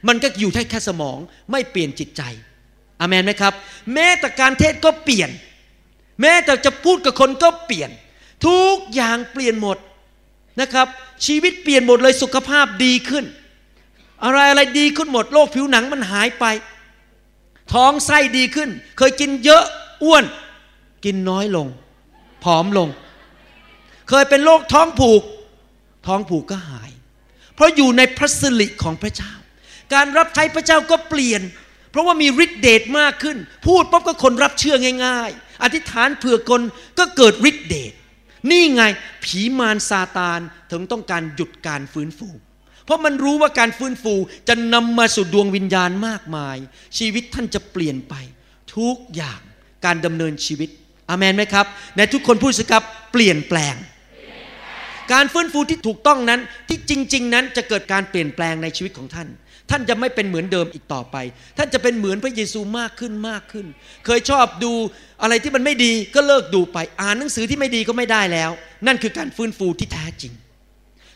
[0.08, 1.18] มันก็อยู่แค่แค่สมอง
[1.51, 2.22] ไม่เปลี่ยนจิตใจ
[3.00, 3.53] อามนไหมครับ
[3.94, 5.29] แม้แต่การเทศก็เปลี่ยน
[6.22, 7.89] แม้แต่จะพูดกับคนก็เปลี่ยน
[8.48, 9.77] ทุกอย่างเปลี่ยนหมด
[10.62, 10.88] นะครับ
[11.25, 13.25] ชีวิตเปลี่ยนหมดเลยสุขภาพดีขึ้น
[14.24, 16.46] อะไรอะไรดีขึ้นหมดโรคผิวหนังมันหายไป
[17.74, 19.63] ท้องไส้ดีขึ้น เคยกินเยอะ
[20.03, 20.24] อ้วน
[21.06, 21.68] กินน้อยลง
[22.44, 22.89] ผอมลง
[24.10, 25.24] เคยเป็นโรคท้องผูก
[26.08, 26.91] ท้องผูกก็หาย
[27.56, 29.32] เพราะอยู่ในพระสิริของพระเจ้า
[29.94, 31.41] การรับใช้พระเจ้าก็เปลี่ยน
[31.91, 34.75] เพราะว่ามีฤทธิเดชมากขึ้น พูดปั๊บก็คนรับเชื่อ
[35.06, 36.62] ง่าย ๆ อธิษฐานเผื่อคน
[37.00, 37.94] ก็เกิดฤทธิเดช
[38.51, 38.84] นี่ไง
[39.24, 40.39] ผีมารซาตาน
[40.72, 42.29] ถึงต้องการหยุดการฟื้นฟู
[42.86, 44.13] เพราะมันรู้ว่าการฟื้นฟู
[44.48, 46.58] จะนำมาสู่ดวงวิญญาณมากมาย
[46.98, 48.13] ชีวิตท่านจะเปลี่ยนไป
[48.75, 49.39] ทุกอย่าง
[49.86, 50.69] การดำเนินชีวิต
[51.10, 51.65] อามนไหมครับ
[51.98, 53.75] ในทุกคนพูดสิครับเปลี่ยนแปลง
[55.13, 59.27] การฟื้นฟูที่ถูกต้องนั้นที่จริง ๆ นั้นจะเกิดการเปลี่ยนแปลงในชีวิตของท่าน
[59.70, 61.18] ท่านจะไม่เป็นเหมือนเดิมอีกต่อไป
[61.58, 63.66] ท่านจะเป็นเหมือนพระเยซูมากขึ้นมากขึ้น
[64.06, 64.72] เคยชอบดู
[65.22, 68.52] อะไรที่มันไม่ดีก็เลิกดูไป อ่านหนังสือที่ไม่ดีก็ไม่ได้แล้ว
[68.88, 70.34] นั่นคือการฟื้นฟูที่แท้จริง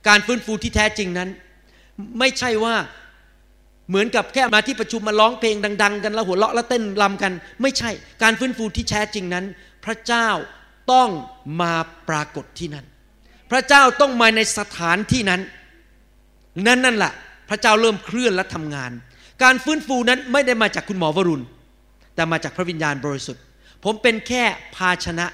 [0.08, 1.30] การฟื้นฟูที่แท้จริงนั้น
[2.20, 2.76] ไม่ใช่ว่า
[3.90, 7.92] เหมือนกับแค่มาที่ประชุมมาร้องเพลงดัง ๆ กันแล้วหัวเราะแล้วเต้นรำกัน ไม่ใช่
[8.24, 9.46] การฟื้นฟูที่แท้จริงนั้น
[9.86, 10.30] พระเจ้า
[10.92, 11.10] ต้อง
[11.62, 11.74] มา
[12.10, 12.86] ปรากฏที่นั่น
[13.52, 15.42] พระเจ้าต้องมาในสถานที่นั้น
[16.68, 17.14] นั่นนั่นแหละ
[17.54, 18.92] ระเจ้าเริ่มเคลื่อนและทำงาน
[19.44, 21.44] การฟื้นฟูนั้นไม่ได้มาจากคุณหมอวรุณ
[22.16, 23.42] แต่มาจากพระวิญญาณบริสุทธิ์
[23.84, 24.44] ผมเป็นแค่
[24.76, 25.26] ภาชนะ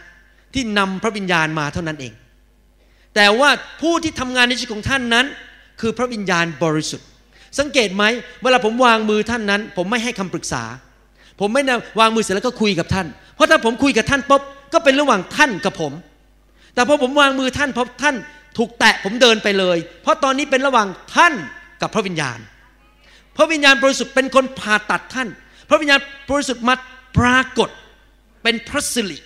[0.54, 2.14] ที่นำพระวิญญาณมาเท่านั้นเอง
[3.16, 3.50] แต่ว่า
[3.82, 5.26] ผู้ที่ทำงานในชีวิตของท่านนั้น
[5.82, 7.08] คือพระวิญญาณบริสุทธิ์
[7.60, 8.04] สังเกตไหม
[8.44, 10.64] เวลาผมวางมือท่านนั้น ผมไม่ให้คำปรึกษา
[11.40, 11.64] ผมไม่
[12.00, 14.42] วางมือเสร็จแล้วก็คุยกับท่าน เพราะถ้าผมคุยกับท่านปุ๊บ
[14.74, 15.94] ก็เป็นระหว่างท่านกับผม
[16.74, 18.16] แต่พอผมวางมือท่านพอท่าน
[18.58, 21.34] ถูกแตะผมเดินไปเลย เพราะตอนนี้เป็นระหว่างท่าน
[21.82, 22.40] กับพระวิญญาณ
[23.38, 25.30] พระวิญญาณบริสุทธิ์เป็นคนผ่าตัดท่าน
[25.70, 26.00] พระวิญญาณ
[26.32, 26.76] บริสุทธิ์มา
[27.18, 27.70] ปรากฏ
[28.44, 29.18] เป็นพระสิริ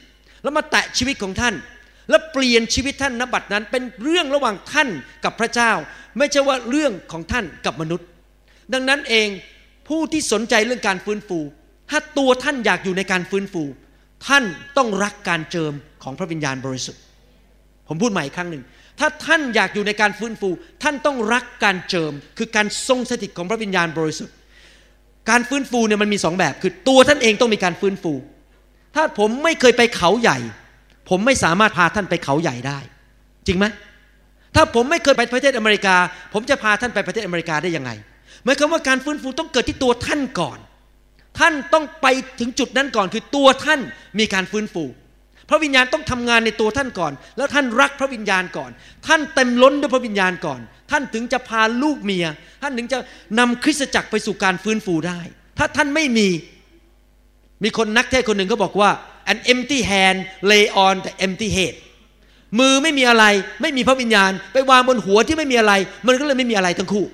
[0.43, 1.55] แล้วมาแตะชีวิตของท่าน
[2.09, 4.89] แล้วเปลี่ยนชีวิตท่านนบัดนั้นเป็นเรื่องระหว่างท่าน
[5.23, 5.71] กับพระเจ้า
[6.17, 8.07] ไม่ใช่ว่าเรื่องของท่านกับมนุษย์
[8.73, 9.27] ดังนั้นเอง
[9.87, 11.39] ผู้ที่สนใจเรื่องการฟื้นฟู
[11.89, 13.63] ถ้าตัวท่านอยากอยู่ในการฟื้นฟู
[14.27, 14.43] ท่าน
[14.77, 17.01] ต้องรักการเจิมของพระวิญญาณบริสุทธิ์
[17.87, 18.63] ผมพูดใหม่อีกครั้งหนึ่ง
[18.99, 20.49] ถ้าท่านอยากอยู่ในการฟื้นฟู
[20.83, 24.35] ท่านต้องรักการเจิม คือการทรงสถิตของพระวิญญาณบริสุทธิ์
[25.29, 28.13] การฟื้นฟูเนี่ยมันมีสองแบบ คือตัวท่านเองต้องมีการฟื้นฟู
[28.95, 30.37] ถ้าผมไม่เคยไปเขาใหญ่
[31.09, 32.79] ผมไม่สามารถพาท่านไปเขาใหญ่ได้
[33.47, 33.65] จริงไหม
[34.55, 35.95] ถ้าผมไม่เคยไปประเทศอเมริกา
[36.33, 37.91] ผมจะพาท่านไปประเทศอเมริกาได้ยังไง
[38.43, 40.59] หมายความว่าการฟื้นฟูต้องเกิดที่ตัวท่านก่อน
[41.39, 42.07] ท่านต้องไป
[42.39, 43.79] ถึงจุดนั้นก่อน คือตัวท่าน
[44.19, 44.83] มีการฟื้นฟู
[45.53, 48.71] ระวิญญาณต้องทำงานในตัวท่านก่อน แล้วท่านรักพระวิญญาณก่อน
[49.07, 50.59] ท่านเต็มล้นด้วยพระวิญญาณก่อน
[50.91, 52.25] ท่านถึงจะพาลูกเมีย
[52.61, 52.97] ท่านถึงจะ
[53.39, 55.19] นำคริสตจักรไปสู่การฟื้นฟูได้
[55.57, 56.27] ถ้าท่านไม่มี
[57.63, 58.89] มีคนนักเทศน์คนหนึ่งเขาบอกว่า
[59.31, 60.17] an empty hand
[60.51, 61.73] lay on the empty head
[62.59, 63.25] มือไม่มีอะไร
[63.61, 65.73] ไม่มีพระวิญญาณ ไปวางบนหัวที่ไม่มีอะไร
[66.07, 67.05] มันก็เลยไม่มีอะไรทั้งคู่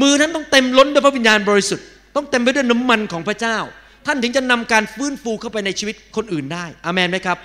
[0.00, 3.58] มือนั้นต้องเต็มล้นด้วยพระวิญญาณบริสุทธิ์ต้องเต็มไปด้วยน้ำมันของพระเจ้า
[4.06, 7.38] ท่านถึงจะนำการฟื้นฟูเข้าไปในชีวิตคนอื่นได้อามันไหมครับ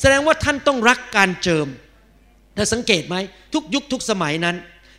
[0.00, 1.66] แสดงว่าท่านต้องรักการเจิม
[2.56, 3.16] ถ้าสังเกตไหม
[3.54, 4.56] ทุกยุคทุกสมัยนั้น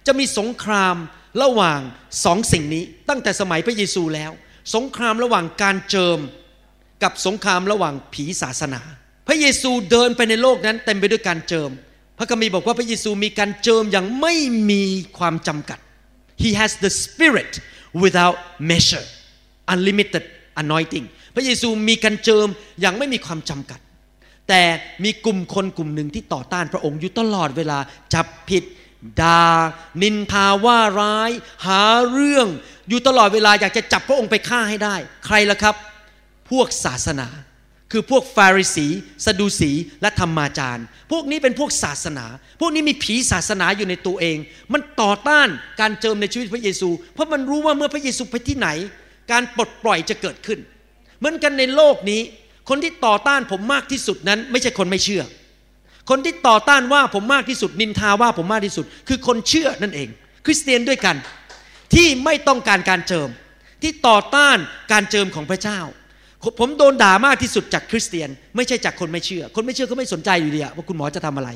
[0.08, 0.96] จะมีสงคราม
[1.44, 1.80] ระหว่าง
[2.26, 4.32] สองสิ่งนี้ ตั้งแต่สมัยพระเยซูแล้ว
[4.76, 6.20] สงครามระหว่างการเจิม
[7.04, 8.82] กับสงครามระหว่างผีศาสนา
[9.28, 11.70] พระเยซูเดินไปในโลกนั้นเต็มไปด้วยการเจิม
[12.18, 14.36] พระคัมภีร์บอกว่าพระเยซูมีการเจิมอย่างไม่
[14.72, 14.84] มี
[15.18, 15.80] ความจำกัด
[16.44, 17.52] He has the spirit
[18.04, 18.38] without
[18.72, 19.08] measure
[19.74, 20.24] unlimited
[20.62, 22.48] anointing พระเยซูมีการเจิม
[22.82, 23.80] อย่างไม่มีความจำกัด
[24.50, 24.64] แต่
[25.04, 27.80] มีกลุ่มคนกลุ่มหนึ่งที่ต่อต้านพระองค์อยู่ตลอดเวลา
[28.14, 28.64] จับผิด
[29.22, 29.42] ดา่า
[30.02, 31.32] นินทาว่าร้าย
[31.66, 32.48] หาเรื่อง
[32.90, 35.76] อยู่ตลอดเวลาอยากจะจับพระองค์ไปฆ่าให้ได้ ใครล่ะครับ
[36.50, 37.28] พวกศาสนา
[37.92, 38.88] คือพวกฟาริสี
[39.26, 42.26] สดูสีและธรรมาจารย์ พวกนี้เป็นพวกศาสนา
[42.60, 44.38] พวกนี้มีผีศาสนาอยู่ในตัวเอง
[44.74, 45.48] มันต่อต้าน
[45.80, 48.70] การเจิมในชีวิตพระเยซู เพราะมันรู้ว่าเมื่อพระเยซูไปที่ไหน
[49.32, 50.60] การปลดปล่อยจะเกิดขึ้น
[51.20, 52.22] เหมือนกันในโลกนี้
[52.70, 55.24] คนที่ต่อต้านผมมากที่สุดนั้น ไม่ใช่คนไม่เชื่อ
[56.10, 60.10] คนที่ต่อต้านว่าผมมากที่สุด นินทาว่าผมมากที่สุด คือคนเชื่อนั่นเอง
[60.46, 61.16] คริสเตียนด้วยกัน
[61.94, 63.30] ที่ไม่ต้องการการเจิม
[63.82, 64.58] ที่ต่อต้าน
[64.92, 65.80] การเจิมของพระเจ้า
[66.60, 71.50] ผมโดนด่ามากที่สุดจากคริสเตียน ไม่ใช่จากคนไม่เชื่อ คนไม่เชื่อเขาไม่สนใจอยู่ดีว่าคุณหมอจะทำอะไร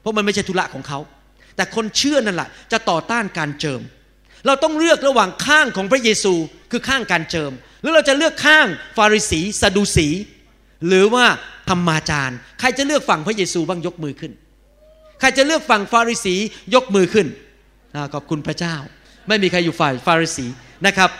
[0.00, 0.98] เพราะมันไม่ใช่ธุระของเขา
[1.56, 3.80] แต่คนเชื่อนั่นแหละจะต่อต้านการเจิม
[4.46, 6.34] เราต้องเลือกระหว่างข้างของพระเยซู
[6.70, 10.08] คือข้างการเจิม หรือเราจะเลือกข้างฟาริสีสะดูสี
[10.88, 11.26] หรือว่า
[11.68, 14.32] ธรรมาจารย์ ใครจะเลือกฝั่งพระเยซูบ้างยกมือขึ้น
[15.20, 16.34] ใครจะเลือกฝั่งฟาริสี
[16.74, 17.26] ยกมือขึ้น
[17.94, 18.76] อขอบคุณพระเจ้า
[19.28, 20.46] ไม่มีใครอยู่ฝ่ายฟาริสี
[20.86, 21.10] นะครับ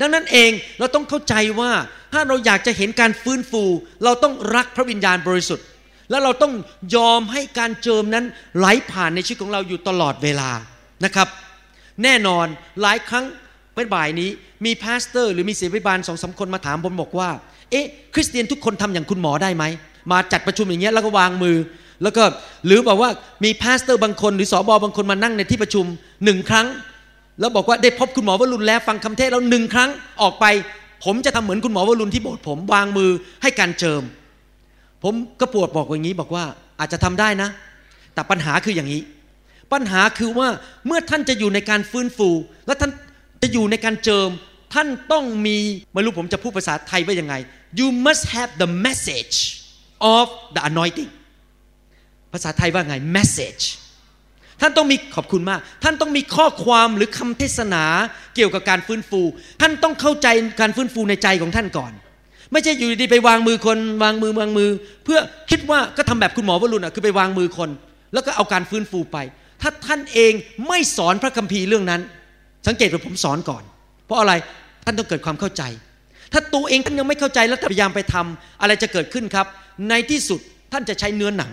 [0.00, 1.72] ดังนั้นเองเราต้องเข้าใจว่า
[2.12, 3.62] ถ้าเราอยากจะเห็นการฟื้นฟู
[4.04, 5.66] เราต้องรักพระวิญญาณบริสุทธิ์
[6.10, 6.52] แล้วเราต้อง
[6.96, 8.24] ยอมให้การเจิมนั้น
[8.58, 10.50] ไหลผ่านในชีวิตของเราอยู่ตลอดเวลา
[11.04, 11.28] นะครับ
[12.04, 12.46] แน่นอน
[12.82, 13.24] หลายครั้ง
[13.74, 14.30] เป็นบ่ายนี้
[14.64, 17.28] มี pastor หรือมีศิษยาภิบาลสองสามคนมาถามผมบอกว่า
[17.70, 19.64] เอ๊ะ คริสเตียนทุกคนทำอย่างคุณหมอได้ไหม
[20.12, 21.56] มาจัดประชุมอย่างเงี้ยแล้วก็วางมือ
[22.02, 22.24] แล้วก็
[22.66, 23.10] หรือบอกว่า
[23.44, 25.84] มี pastor บางคน หรือสอบอบางคนมานั่งในที่ประชุม
[26.24, 26.66] หนึ่งครั้ง
[27.40, 29.90] แล้วบอกว่าได้พบคุณหมอวรุณแล้วฟังคำเทศแล้วหนึ่งครั้ง
[30.22, 30.46] ออกไป
[31.04, 33.10] ผมจะทำเหมือนคุณหมอวรุณที่โบสถ์ผมวางมือ
[33.42, 34.02] ให้การเจิม
[35.02, 36.44] ผมก็ปวดบอกอย่างนี้บอกว่า
[36.80, 37.48] อาจจะทำได้นะ
[38.14, 39.00] แต่ปัญหาคืออย่างนี้
[39.72, 40.48] ปัญหาคือว่า
[40.86, 42.30] เมื่อท่านจะอยู่ในการฟื้นฟู
[42.66, 42.90] และท่าน
[43.42, 44.28] จะอยู่ในการเจิม
[44.74, 45.56] ท่านต้องมี
[45.92, 47.34] ไม่รู้ผมจะพูดภาษาไทยว่ายังไง
[47.78, 49.36] you must have the message
[50.16, 51.10] of the anointing
[52.32, 53.64] ภาษาไทยว่าไง message
[54.60, 57.84] ท่านต้องมีขอบคุณมาก ท่านต้องมีข้อความหรือคำเทศนา
[58.34, 59.20] เกี่ยวกับการฟื้นฟู
[59.60, 60.28] ท่านต้องเข้าใจ
[60.60, 61.92] การฟื้นฟูในใจของท่านก่อน
[62.52, 64.70] ไม่ใช่อยู่ดีๆไปวางมือคนวางมือวางมือ
[65.04, 65.18] เพื่อ
[65.50, 67.70] คิดว่าก็ทำแบบคุณหมอวรุณอะคือไปวางมือคน
[68.12, 69.18] แล้วก็เอาการฟื้นฟูไป
[69.62, 70.32] ถ้าท่านเอง
[70.68, 72.00] ไม่สอนพระคัมภีร์เรื่องนั้น
[72.66, 73.62] สังเกตว่าผมสอนก่อน
[74.06, 74.32] เพราะอะไร
[74.84, 75.62] ท่านต้องเกิดความเข้าใจ
[76.32, 79.46] ถ้าตัวเองท่านยังไม่เข้าใจแล้วพยายามไปทำอะไรจะเกิดขึ้นครับ
[79.88, 80.40] ในที่สุด
[80.72, 81.50] ท่านจะใช้เนื้อหนัง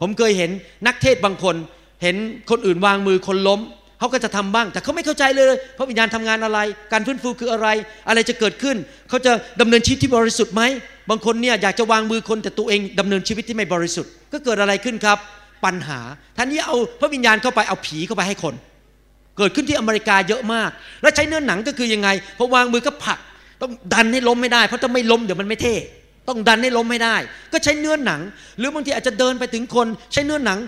[0.00, 0.50] ผมเคยเห็น
[0.86, 1.56] นักเทศบางคน
[2.02, 2.16] เห็น
[2.50, 3.60] คนอื่นวางมือคนล้ม
[3.98, 6.58] เขาก็จะทำบ้าง แต่เขาไม่เข้าใจเลยพระวิญญาณทำงานอะไร
[6.92, 7.68] การฟื้นฟูคืออะไร
[8.08, 8.76] อะไรจะเกิดขึ้น
[9.08, 10.62] เขาจะดำเนินชีวิตที่บริสุทธิ์ไหม
[11.10, 15.18] บางคนเนี่ยอยากจะวางมือคนแต่ตัวเองดำเนินชีวิตที่ไม่บริสุทธิ์ก็เกิดอะไรขึ้นครับ
[15.64, 16.00] ปัญหา
[16.36, 18.54] ท่านนี้เอาพระวิญญาณเข้าไปเอาผีเข้าไปให้คน
[19.36, 20.70] เกิดขึ้นที่อเมริกาเยอะมาก
[21.02, 23.18] แล้วใช้เนื้อหนังก็คือยังไงพอวางมือก็ผลัก
[23.62, 25.74] ต้องดันให้ล้มไม่ได้ เพราะถ้าไม่ล้มเดี๋ยวมันไม่เท่
[26.28, 27.16] ต้องดันให้ล้มไม่ได้
[27.52, 28.20] ก็ใช้เนื้อหนัง
[28.58, 30.58] หรือบางทีอาจจะเดินไปถึงคน ใช้เนื้อหนัง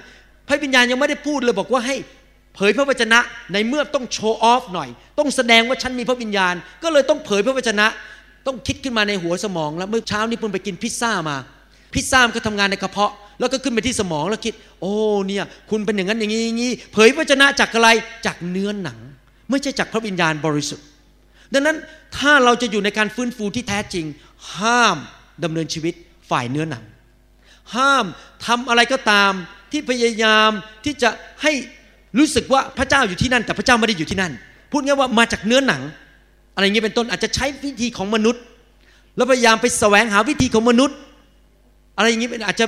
[0.49, 1.97] พระวิญญาณยังไม่ได้พูดเลยบอกว่าให้
[2.55, 3.19] เผยพระวจนะ
[3.53, 7.87] ในเมื่อต้องโชว์ออฟหน่อย ต้องแสดงว่าฉันมีพระวิญญาณ ก็เลยต้องเผยพระวจนะ
[8.47, 11.37] ต้องคิดขึ้นมาในหัวสมอง แล้วเมื่อเช้านี้เพิ่งไปกินพิซซ่ามา
[11.95, 14.93] พิซซ่ามันก็ทำงานในกระเพาะ แล้วก็ขึ้นไปที่สมองแล้วคิด โอ้
[15.27, 17.89] เนี่ยคุณเป็นอย่างนั้นอย่างนี้อย่างนี้เผยพระวจนะจากอะไร
[18.27, 18.99] จากเนื้อหนัง
[19.51, 20.87] ไม่ใช่จากพระวิญญาณบริสุทธิ์
[21.53, 21.77] ดังนั้น
[22.17, 24.05] ถ้าเราจะอยู่ในการฟื้นฟูที่แท้จริง
[24.57, 24.97] ห้าม
[25.45, 25.95] ดำเนินชีวิต
[26.31, 26.85] ฝ่ายเนื้อหนัง
[27.75, 28.05] ห้าม
[28.47, 29.33] ทำอะไรก็ตาม
[29.73, 30.51] ที่พยายาม
[30.85, 31.11] ที่จะ
[31.43, 31.53] ให้
[32.19, 34.33] รู้สึกว่าพระเจ้าอยู่ที่นั่น แต่พระเจ้าไม่ได้อยู่ที่นั่น
[34.71, 35.83] พูดง่ายว่ามาจากเนื้อหนัง
[36.55, 38.43] อะไรอย่างเงี้เป็นต้นอาจจะใช้วิธีของมนุษย์
[39.17, 40.97] แล้วพยายามไปแสวงหาวิธีของมนุษย์
[41.97, 42.67] อะไรอย่างนี้เป็นอาจจะ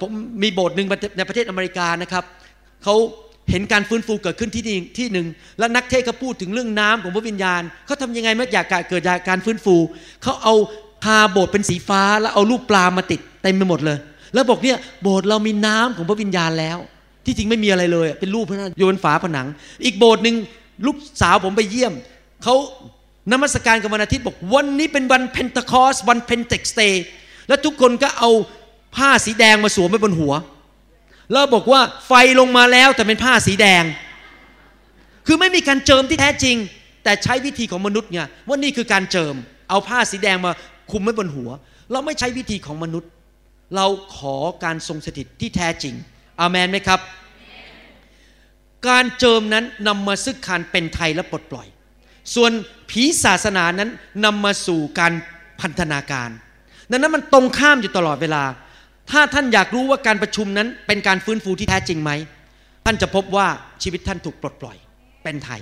[0.00, 0.10] ผม
[0.42, 2.24] มีโบสถ์หนึ่งในประเทศอเมริกานะครับ
[2.84, 2.94] เขา
[3.50, 5.26] เห็นการฟื้นฟูเกิดขึ้นที่นี่ที่หนึ่ง
[5.58, 9.76] แล้วนักเทศน์เขาพูดถึงเรื่องน้ำของพระวิญญาณเขาทำยังไงเมื่ออยากเกิดการฟื้นฟู
[10.22, 10.54] เขาเอา
[11.04, 13.98] ทาโบสถ์เป็นสีฟ้าแล้วเอารูปปลามาติดเต็มไปหมดเลย
[14.34, 16.78] แล้วบอกเนี่ยโบสถ์เรามีน้ำของพระวิญญาณแล้ว
[17.26, 19.46] ที่จริงไม่มีอะไรเลย เป็นรูปภาพนั้นอยู่บนฝาผนัง
[19.84, 20.36] อีกโบสถ์หนึ่ง
[20.86, 21.92] ลูกสาวผมไปเยี่ยม
[22.42, 22.54] เขา
[23.32, 27.04] นมัสการกับวันอาทิตย์บอกวันนี้เป็นวัน Pentecost วัน Pentecost Day
[27.48, 28.30] แล้วทุกคนก็เอา
[28.96, 30.34] ผ้าสีแดงมาสวมไว้บนหัว
[31.32, 33.84] แล้วบอกว่าไฟลงมาแล้วแต่เป็นผ้าสีแดง
[35.26, 36.56] คือไม่มีการเจิมที่แท้จริง
[37.04, 39.34] แต่ใช้วิธีของมนุษย์ไงว่านี่คือการเจิม
[39.70, 40.52] เอาผ้าสีแดงมา
[40.90, 41.50] คุมไว้บนหัว
[41.92, 43.10] เราไม่ใช้วิธีของมนุษย์
[43.76, 45.94] เราขอการทรงสถิตที่แท้จริง
[46.40, 47.00] อาเมนไหมครับ
[48.88, 51.66] การเจิมนั้นนำมาซึ่งการเป็นไทยและปลดปล่อย
[52.34, 52.52] ส่วน
[52.90, 53.90] ผีศาสนานั้น
[54.24, 55.12] นำมาสู่การ
[55.60, 56.30] พันธนาการ
[56.90, 58.42] ดังนั้นมันตรงข้ามอยู่ตลอดเวลา
[59.10, 62.10] ถ้าท่านอยากรู้ว่าการประชุมนั้นเป็นการฟื้นฟูที่แท้จริงไหม
[62.86, 63.46] ท่านจะพบว่า
[63.82, 64.76] ชีวิตท่านถูกปลดปล่อย
[65.22, 65.60] เป็นไทย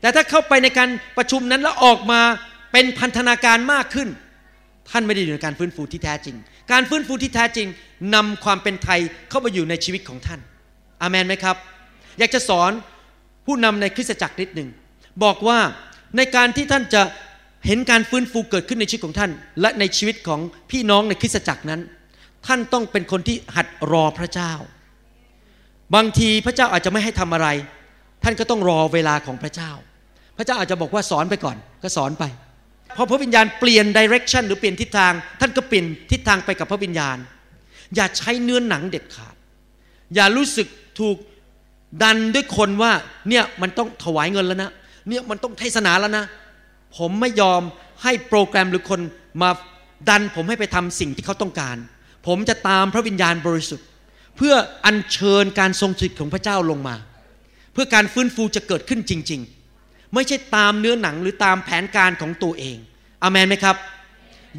[0.00, 2.20] แต่ถ้าเข้าไปในการประชุมนั้นแล้วออกมา
[2.72, 4.08] เป็นพันธนาการมากขึ้น
[4.90, 6.36] ท่านไม่ได้อยู่ในการฟื้นฟูที่แท้จริง
[6.72, 7.66] การฟื้นฟูที่แท้จริง
[8.14, 9.00] นำความเป็นไทย
[9.30, 10.40] เข้ามาอยู่ในชีวิตของท่าน
[11.02, 11.56] อาเมนไหมครับ
[12.18, 12.70] อยากจะสอน
[13.46, 14.68] ผู้นำในคริสตจักรนิดหนึ่ง
[15.24, 15.58] บอกว่า
[16.16, 17.02] ในการที่ท่านจะ
[17.66, 21.80] เห็นการฟื้นฟูเกิดขึ้นในชีวิตของท่าน และในชีวิตของพี่น้องในคริสตจักรนั้น
[22.46, 24.52] ท่านต้องเป็นคนที่หัดรอพระเจ้า
[25.94, 27.48] บางทีพระเจ้าอาจจะไม่ให้ทำอะไร
[28.22, 29.70] ท่านก็ต้องรอเวลาของพระเจ้า
[30.36, 32.24] พระเจ้าอาจจะบอกว่าสอนไปก่อน ก็สอนไป
[32.96, 37.16] พอพระวิญญาณเปลี่ยนดิเรกชันหรือเปลี่ยนทิศทาง ท่านก็เปลี่ยนทิศทางไปกับพระวิญญาณ
[37.96, 39.34] อย่าใช้เนื้อหนังเด็ดขาด
[40.14, 40.68] อย่ารู้สึก
[41.00, 41.16] ถูก
[42.02, 42.92] ดันด้วยคนว่า
[43.28, 44.70] เนี่ยมันต้องถวายเงินแล้วนะ
[45.08, 46.24] เนี่ยมันต้องเทศนาแล้วนะ
[46.96, 47.62] ผมไม่ยอม
[48.02, 49.00] ให้โปรแกรมหรือคน
[49.42, 49.50] มา
[50.08, 51.76] ดันผมให้ไปทำสิ่งที่เขาต้องการ
[52.26, 53.86] ผมจะตามพระวิญญาณบริสุทธิ์
[54.36, 56.96] เพื่ออัญเชิญการทรงสถิตของพระเจ้าลงมา
[57.72, 59.40] เพื่อการฟื้นฟูจะเกิดขึ้นจริง
[59.76, 62.76] ๆ ไม่ใช่ตามเนื้อหนังหรือตามแผนการของตัวเอง
[63.22, 63.76] อเมนไหมครับ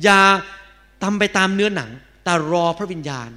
[0.03, 0.19] อย่า
[1.03, 1.89] ทำไปตามเนื้อหนัง
[2.23, 3.29] แต่รอพระวิญญาณ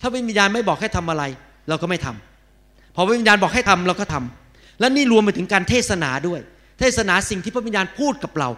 [0.00, 1.22] ถ้าวิญญาณไม่บอกให้ทำอะไร
[1.68, 6.40] เราก็ไม่ทำพอพระวิญญาณบอกให้ทำเราก็ทำและนี่รวมไปถึงการเทศนาด้วย
[6.78, 8.50] เทศนาสิ่งที่พระวิญญาณพูดกับเรา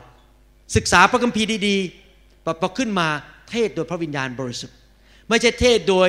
[0.77, 3.09] ศึกษาพระคัมภีร์ดีๆพอพอขึ้นมา
[3.51, 4.77] เทศโดยพระวิญญาณบริสุทธิ์
[5.31, 6.09] ไม่ใช่เทศโดย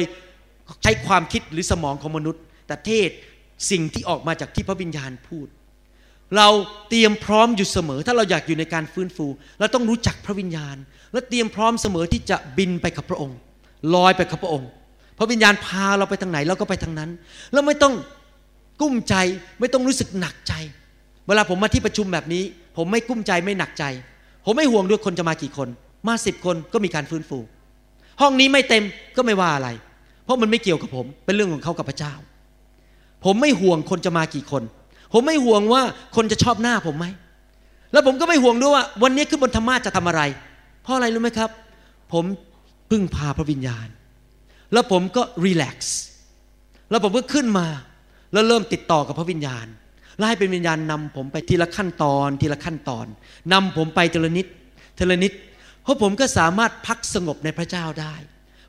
[0.84, 3.10] ใช้ความคิดหรือสมองของมนุษย์ แต่เทศ
[3.72, 5.48] สิ่งที่ออกมาจากที่พระวิญญาณพูด
[6.38, 6.50] เรา
[6.90, 9.26] เตรียมพร้อมอยู่เสมอ ถ้าเราอยากอยู่ในการฟื้นฟู
[9.60, 10.76] เราต้องรู้จักพระวิญญาณ
[11.14, 13.38] และเตรียมพร้อมเสมอที่จะบินไปกับพระองค์
[13.96, 14.70] ลอยไปกับพระองค์
[15.18, 17.10] พระวิญญาณพาเราไปทางไหนเราก็ไปทางนั้น
[17.54, 17.94] แล้วไม่ต้อง
[18.82, 19.16] กุ้มใจ
[19.60, 20.54] ไม่ต้องรู้สึกหนักใจ
[21.28, 22.44] เวลาผมมาที่ประชุมแบบนี้
[22.78, 23.84] ผมไม่กุ้มใจไม่หนักใจ
[24.46, 25.70] ผมไม่ห่วงด้วยคนจะมากี่คน
[26.08, 27.40] มาสิบคนก็มีการฟื้นฟู
[28.22, 28.84] ห้องนี้ไม่เต็ม
[29.18, 29.70] ก็ไม่ว่าอะไร
[30.24, 32.14] เพราะมันไม่เกี่ยวกับผม เป็นเรื่องของเขากับพระเจ้า
[33.26, 34.64] ผมไม่ห่วงคนจะมากี่คน
[35.14, 35.82] ผมไม่ห่วงว่า
[36.16, 37.06] คนจะชอบหน้าผมไหม
[37.92, 40.22] แล้วผมก็ไม่ห่วงด้วยว่า วันนี้ขึ้นบนธรรมาจะทำอะไร
[40.84, 41.50] เพราะอะไรรู้ไหมครับ
[42.14, 42.24] ผม
[42.90, 43.88] พึ่งพาพระวิญญาณ
[44.74, 46.00] แล้วผมก็รีแลกซ์
[46.90, 47.68] แล้วผมก็ขึ้นมา
[48.34, 49.66] แล้วเริ่มติดต่อกับพระวิญญาณ
[50.18, 53.06] แล้วให้เป็นวิญญาณนำผมไปทีละขั้นตอน ทีละขั้นตอน
[53.54, 54.48] นำผมไปทีละนิด
[54.98, 55.34] ทีละนิด
[55.84, 58.16] เพราะผมก็สามารถพักสงบในพระเจ้าได้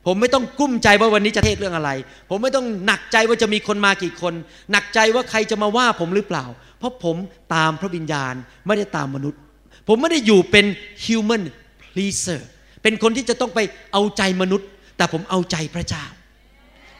[0.06, 1.90] ผมไม่ต้องกุ้มใจว่าวันนี้จะเทศเรื่องอะไร
[2.30, 4.34] ผมไม่ต้องหนักใจว่าจะมีคนมากี่คน
[4.72, 6.44] หนักใจว่าใครจะมาว่าผมหรือเปล่า
[6.78, 7.16] เพราะผม
[7.54, 8.34] ตามพระวิญญาณ
[8.66, 9.40] ไม่ได้ตามมนุษย์
[9.88, 10.66] ผมไม่ได้อยู่เป็น
[11.04, 11.42] human
[11.82, 12.40] pleaser
[12.82, 13.60] เป็นคนที่จะต้องไป
[13.92, 16.04] เอาใจมนุษย์ แต่ผมเอาใจพระเจ้า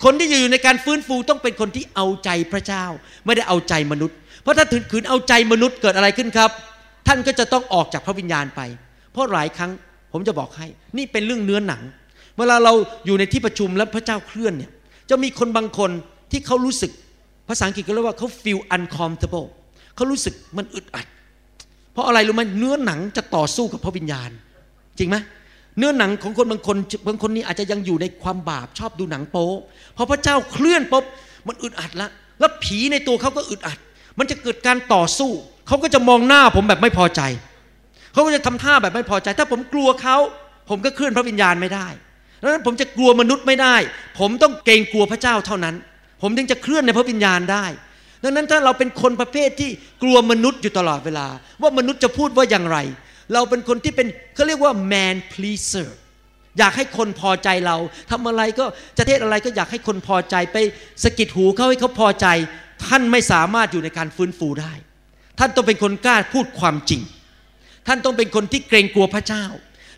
[0.05, 2.85] คนที่อยู่ในการฟื้นฟูต้องเป็นคนที่เอาใจพระเจ้า
[3.25, 6.51] ไม่ได้เอาใจมนุษย์ เพราะถ้าถึงขืนเอาใจมนุษย์เกิดอะไรขึ้นครับ
[7.07, 8.61] ท่านก็จะต้องออกจากพระวิญญาณไป
[9.13, 9.73] เพราะหลายครั้ง
[10.13, 11.83] ผมจะบอกให้ นี่เป็นเรื่องเนื้อหนัง
[12.39, 12.73] เวลาเรา
[13.07, 14.71] อยู่ในที่ประชุมแล้วพระเจ้าเคลื่อนเนี่ย
[15.11, 15.91] จะมีคนบางคน
[16.31, 16.91] ที่เขารู้สึก
[17.49, 19.47] ภาษาอังกฤษก็เรียกว่าเขา feel uncomfortable
[19.97, 21.07] เขารู้สึกมันอึดอัด
[21.93, 24.31] เพราะอะไรรู้ไหมเนื้อหนังจะต่อสู้กับพระวิญญาณ
[24.99, 25.17] จริงไหม
[25.79, 26.77] เนื้อหนังของคนบางคน
[27.09, 29.49] บางคนนี่อาจจะยังอยู่ในความบาปชอบดูหนังโป๊
[29.97, 31.05] พอพระเจ้าเคลื่อนปุ๊บ
[31.47, 32.09] มันอึดอัดละ
[32.41, 33.79] แล้วผีในตัวเขาก็อึดอัด
[34.19, 35.31] มันจะเกิดการต่อสู้
[35.67, 37.21] เขาก็จะมองหน้าผมแบบไม่พอใจ
[38.13, 40.17] เขาก็จะทำท่าแบบไม่พอใจ ถ้าผมกลัวเขา
[40.71, 41.89] ผมก็เคลื่อนพระวิญญาณไม่ได้
[42.43, 43.77] ดังนั้นผมจะกลัวมนุษย์ไม่ได้
[44.19, 45.75] ผมต้องเกรงกลัวพระเจ้าเท่านั้น
[46.23, 47.65] ผมถึงจะเคลื่อนในพระวิญญาณได้
[48.25, 49.71] ดังนั้นถ้าเราเป็นคนประเภทที่
[50.03, 51.27] กลัวมนุษย์อยู่ตลอดเวลา
[51.63, 52.79] ว่ามนุษย์จะพูดว่าอย่างไร
[53.35, 55.89] เราเป็นคนที่เป็นเขาเรียกว่า man pleaser
[56.59, 57.77] อยากให้คนพอใจเรา
[58.11, 58.65] ทำอะไรก็
[58.97, 60.57] จะเทศอะไรก็อยากให้คนพอใจไป
[61.03, 62.27] สะกิดหูเขาให้เขาพอใจ
[62.87, 64.73] ท่านไม่สามารถอยู่ในการฟื้นฟูได้
[65.39, 67.01] ท่านต้องเป็นคนกล้าพูดความจริง
[67.87, 69.45] ท่านต้องเป็นคนที่เกรงกลัวพระเจ้า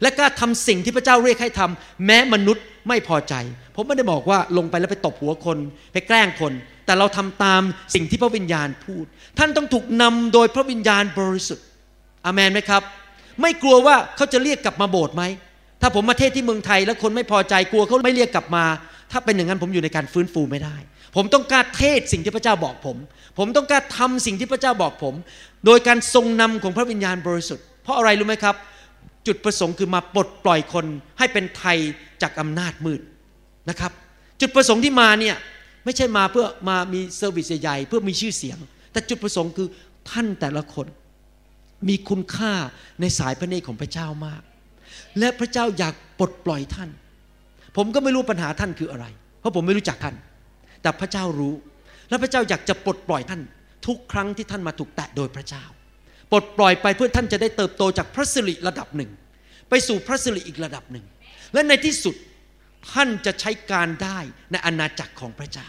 [0.02, 3.34] และกล้าทำสิ่งที่พระเจ้าเรียกให้ทำแม้มนุษย์ไม่พอใจ
[3.74, 5.58] ผมไม่ได้บอกว่าลงไปแล้วไปตบหัวคน
[5.92, 6.52] ไปแกล้งคน
[6.86, 7.62] แต่เราทำตาม
[7.94, 9.04] สิ่งที่พระวิญญาณพูด
[9.38, 11.66] ท่านต้องถูกนำโดยพระวิญญาณบริสุทธิ์
[12.26, 12.82] อามนไหมครับ
[13.42, 15.22] ไม่กลัวว่าเขาจะเรียกกลับมาโบสถ์ไหม
[15.80, 18.64] ถ้าผมมาเทศที่เมืองไทยแล้วคนไม่พอใจกลัวเขาไม่เรียกกลับมา
[19.12, 20.76] ถ้าเป็นอย่างนั้นผมอยู่ในการฟื้นฟูไม่ได้
[21.16, 22.96] ผมต้องกล้าเทศสิ่งที่พระเจ้าบอกผม
[23.38, 25.14] ผมต้องกล้าทำสิ่งที่พระเจ้าบอกผม
[25.66, 28.56] โดยการทรงนำของพระวิญญาณบริสุทธิ์ เพราะอะไรรู้ไหมครับ
[29.26, 30.86] จุดประสงค์คือมาปลดปล่อยคน
[31.18, 31.78] ให้เป็นไทย
[32.22, 33.00] จากอำนาจมืด
[33.70, 33.92] นะครับ
[34.40, 35.36] จุดประสงค์ที่มาเนี่ย
[35.84, 38.58] ไม่ใช่มาเพื่อมามี service ใหญ่เพื่อมีชื่อเสียง
[38.92, 39.68] แต่จุดประสงค์คือ
[40.10, 40.86] ท่านแต่ละคน
[41.88, 42.52] มีคุณค่า
[43.00, 44.42] ในสายพระเนตรของพระเจ้ามาก
[45.18, 46.90] และพระเจ้าอยากปลดปล่อยท่าน
[47.76, 49.06] ผมก็ไม่รู้ปัญหาท่านคืออะไร
[49.40, 50.14] เพราะผมไม่รู้จักท่าน
[50.82, 51.54] แต่พระเจ้ารู้
[52.08, 53.40] และพระเจ้าอยากจะปลดปล่อยท่าน
[53.86, 55.64] ทุกครั้งที่ท่านมาถูกแตะโดยพระเจ้า
[56.30, 59.10] ปลดปล่อยไปเพื่อท่านจะได้เติบโตจากพระสิริระดับหนึ่ง
[59.68, 61.04] ไปสู่พระสิริอีกระดับหนึ่ง
[61.54, 62.14] และในที่สุด
[62.92, 64.18] ท่านจะใช้การได้
[64.50, 65.68] ในอาณาจักรของพระเจ้า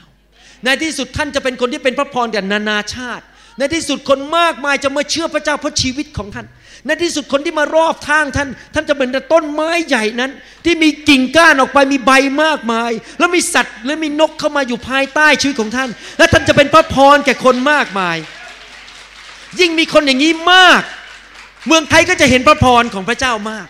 [0.66, 3.26] ในที่สุดท่านจะเป็นคนที่เป็นพระพรแก่นานาชาติ
[3.58, 6.48] ในที่สุดคนมากมายจะมาเชื่อพระเจ้าเพราะชีวิตของท่าน
[6.86, 10.32] ในที่สุดคนที่มารอบทางท่าน ท่านจะเป็นต้นไม้ใหญ่นั้น
[10.66, 12.12] ที่มีกิ่งก้านออกไปมีใบ
[12.44, 18.18] มากมาย แล้วมีสัตว์และมีนกเข้ามาอยู่ภายใต้ชีวิตของท่าน และท่านจะเป็นพระพรแก่คนมากมาย
[19.60, 20.82] ยิ่งมีคนอย่างนี้มาก
[21.68, 23.68] เมืองไทยก็จะเห็นพระพรของพระเจ้ามาก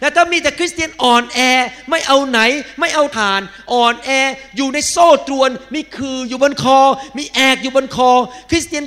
[0.00, 1.40] แต่ถ้ามีแต่คริสเตียนอ่อนแอ
[1.90, 2.40] ไม่เอาไหน
[2.80, 3.40] ไม่เอาฐาน
[3.72, 4.10] อ่อนแอ
[4.56, 6.78] อยู่ในโซ่ตรวน มีคืออยู่บนคอ
[7.18, 8.10] มีแอกอยู่บนคอ
[8.50, 8.84] คริสเตียน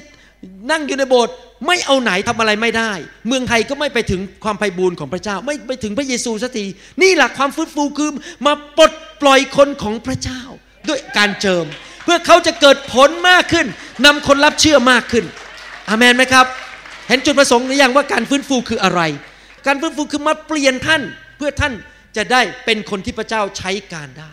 [0.71, 1.33] นั่งอยู่ในโบสถ์
[1.67, 2.91] ไม่เอาไหนทำอะไรไม่ได้
[3.27, 6.65] เมืองไทยก็ไม่ไปถึงความไพ่บูรณ์ของพระเจ้า ไม่ไปถึงพระเยซูสักที
[7.01, 8.09] นี่หลักความฟื้นฟูคือ
[8.45, 10.41] มาปลดปล่อยคนของพระเจ้า
[10.89, 11.65] ด้วยการเจิม
[12.03, 13.67] เพื่อเขาจะเกิดผลมากขึ้น
[14.05, 15.25] นำคนรับเชื่อมากขึ้น
[15.89, 16.45] อาเมนไหมครับ
[17.07, 19.01] เห็นจุดประสงค์หรือยังว่าการฟื้นฟูคืออะไร
[19.67, 21.01] การฟื้นฟูคือมาเปลี่ยนท่าน
[21.37, 21.73] เพื่อท่าน
[22.17, 24.31] จะได้เป็นคนที่พระเจ้าใช้การได้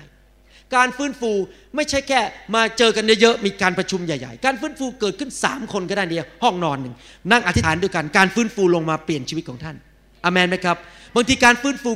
[0.76, 1.30] การฟื้นฟู
[1.76, 2.20] ไม่ใช่แค่
[2.54, 6.94] มาเจอกันเยอะๆมีการประชุมใหญ่ ๆ การฟื้นฟูเกิดขึ้น3คนก็ได้เดียวห้องนอนหนึ่ง
[7.32, 9.76] นั่งอธิษฐานด้วยกันการฟื้นฟูลงมาเปลี่ยนชีวิตของท่าน
[10.24, 10.76] อเมนไหมครับ
[11.14, 11.90] บางทีการฟื้นฟู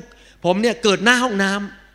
[0.45, 1.53] ผมเนี่ยเกิดหน้าห้องน้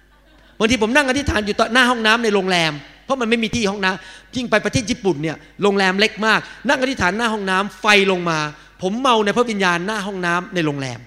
[0.08, 2.74] ำบางทีผมนั่งอธิษฐานอยู่ต่อหน้าห้องน้ำในโรงแรม
[3.06, 8.40] เพราะมันไม่มีที่ห้องน้ำยิ่งไปประเทศญี่ปุ่นเนี่ยโรงแรมเล็กมาก นั่งอธิษฐานหน้าห้องน้ำไฟลงมา
[8.82, 11.00] ผมเมาในพระวิญญาณหน้าห้องน้ำในโรงแรม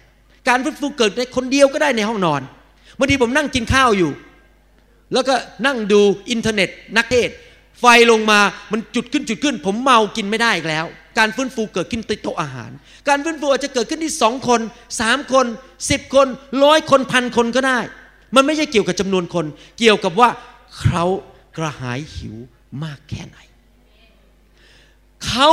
[0.49, 2.41] การฟื้นฟูเกิดในคนเดียวก็ได้ในห้องนอน
[2.99, 4.11] บางทีผมนั่งกินข้าวอยู่
[5.13, 5.35] แล้วก็
[5.67, 7.29] นั่งดูอินเทอร์เน็ตนักเทศ
[7.81, 8.41] ไฟลงมา
[8.73, 10.87] มันจุดขึ้นจุดขึ้น ผมเมากินไม่ได้อีกแล้ว
[11.19, 12.71] การฟื้นฟูเกิดขึ้นติดโต๊ะอาหาร
[13.09, 14.61] การฟื้นฟูอาจจะเกิดขึ้นที่สองคน
[15.01, 15.47] สามคน
[15.91, 16.27] สิบคน
[16.65, 17.79] ร้อยคนพันคนก็ได้
[18.35, 19.47] มันไม่ใช่เกี่ยวกับจำนวนคน
[19.79, 20.29] เกี่ยวกับว่า
[20.81, 21.05] เขา
[21.59, 22.37] กระหายหิว
[22.85, 23.39] มากแค่ไหน
[25.27, 25.49] เขา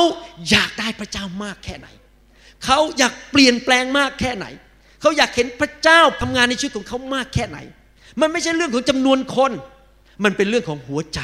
[0.50, 1.88] อยากได้พระเจ้ามากแค่ไหน
[2.66, 4.46] เขาอยากเปลี่ยนแปลงมากแค่ไหน
[5.02, 7.58] เขาอยากเห็นพระเจ้าทำงานในชีวิตของเขามากแค่ไหน
[8.22, 9.52] มันไม่ใช่เรื่องของจำนวนคน
[10.24, 11.20] มันเป็นเรื่องของหัวใจ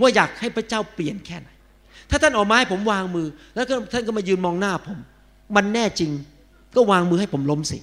[0.00, 1.48] ว่าอยากให้พระเจ้าเปลี่ยนแค่ไหน
[2.10, 4.98] ถ้าท่านออกมาให้ผมวางมือ แล้วก็ท่านก็มายืนมองหน้าผม
[5.56, 6.10] มันแน่จริง
[6.76, 7.78] ก็วางมือให้ผมล้มสิ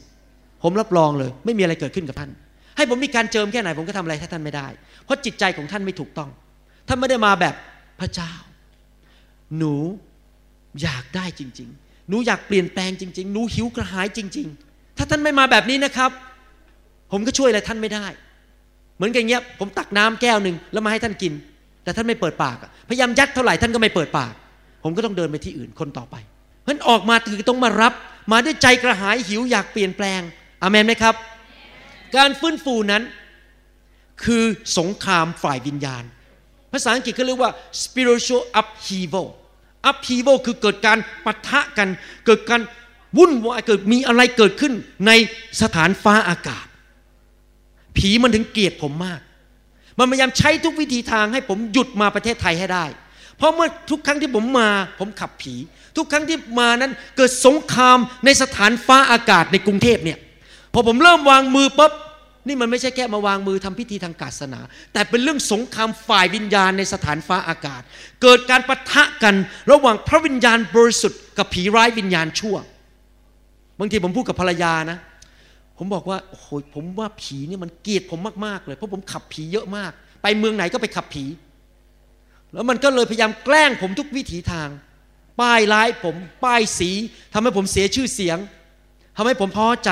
[0.64, 2.32] ผมรับรองเลย ไม่มีอะไรเกิดขึ้นกับท่าน
[2.78, 4.68] ให้ผมมีการเจิมแค่ไหนผมก็ทำอะไรให้ท่านไม่ได้
[5.06, 6.30] เพราะจิตใจของท่านไม่ถูกต้อง
[6.88, 7.56] ท่านไม่ได้มาแบบ
[8.00, 8.32] พระเจ้า
[9.58, 9.74] หนู
[10.82, 16.12] อยากได้จริง ๆ หนูอยากเปลี่ยนแปลงจริง ๆ หนูหิวกระหายจริง ๆ ถ้าท่านไม่มาแบบนี้นะครับ
[17.12, 18.06] ผมก็ช่วยอะไรท่านไม่ได้
[18.96, 21.34] เหมือนกันเงี้ย ผมตักน้ำแก้วหนึ่งแล้วมาให้ท่านกิน
[21.84, 22.58] แต่ท่านไม่เปิดปาก
[22.90, 24.34] พยายามยัดเท่าไหร่ท่านก็ไม่เปิดปาก
[24.84, 26.16] ผมก็ต้องเดินไปที่อื่นคนต่อไป
[26.62, 27.94] เพราะฉะนั้นออกมาคือต้องมารับ
[28.32, 30.22] มาด้วยใจกระหายหิวอยากเปลี่ยนแปลง
[30.62, 31.16] อเมนไหมครับ
[32.18, 33.04] การฟื้นฟูนั้น
[34.24, 34.44] คือ
[34.78, 36.04] สงครามฝ่ายวิญญาณ
[36.72, 37.52] ภาษาอังกฤษเขาเรียกว่า
[37.84, 39.28] spiritual upheaval
[39.90, 41.90] upheaval คือเกิดการปะทะกัน
[42.26, 42.62] เกิดการ
[43.18, 44.74] วุ่นวายเกิดมีอะไรเกิดขึ้น
[45.08, 45.12] ใน
[45.62, 46.66] สถานฟ้าอากาศ
[47.98, 49.22] ผีมันถึงเกลียดผมมาก
[50.00, 52.86] มันพยายามใช้ทุกวิธีทางให้ผมหยุดมาประเทศไทยให้ได้
[53.38, 55.56] เพราะเมื่อทุกครั้งที่ผมมาผมขับผี
[55.98, 60.20] ทุกครั้งที่มานั้นเกิดสงครามในสถานฟ้าอากาศในกรุงเทพเนี่ย
[60.74, 61.94] พอผมเริ่มวางมือปุ๊บ
[62.48, 64.60] นี่มันไม่ใช่แค่มาวางมือทำพิธีทางศาสนา
[64.94, 67.82] แต่เป็นเรื่องสงครามฝ่ายวิญญาณในสถานฟ้าอากาศ
[68.22, 69.36] เกิดการปะทะกัน
[69.72, 72.56] ระหว่างพระวิญญาณบริสุทธิ์กับผีร้ายวิญญาณชั่ว
[73.80, 74.98] บางทีผมพูดกับภรรยานะ
[75.78, 81.26] ผมบอกว่าโอ้โหผมว่าผีนี่มันเกลียดผมมากๆเลยเพราะผมขับผีเยอะมาก ไปเมืองไหนก็ไปขับผี
[82.54, 84.70] แล้วมันก็เลยพยายามแกล้งผมทุกวิถีทาง
[85.42, 86.90] ป้ายร้ายผมป้ายสี
[87.34, 88.38] ทำให้ผมเสียชื่อเสียง
[89.18, 89.92] ทำให้ผมท้อใจ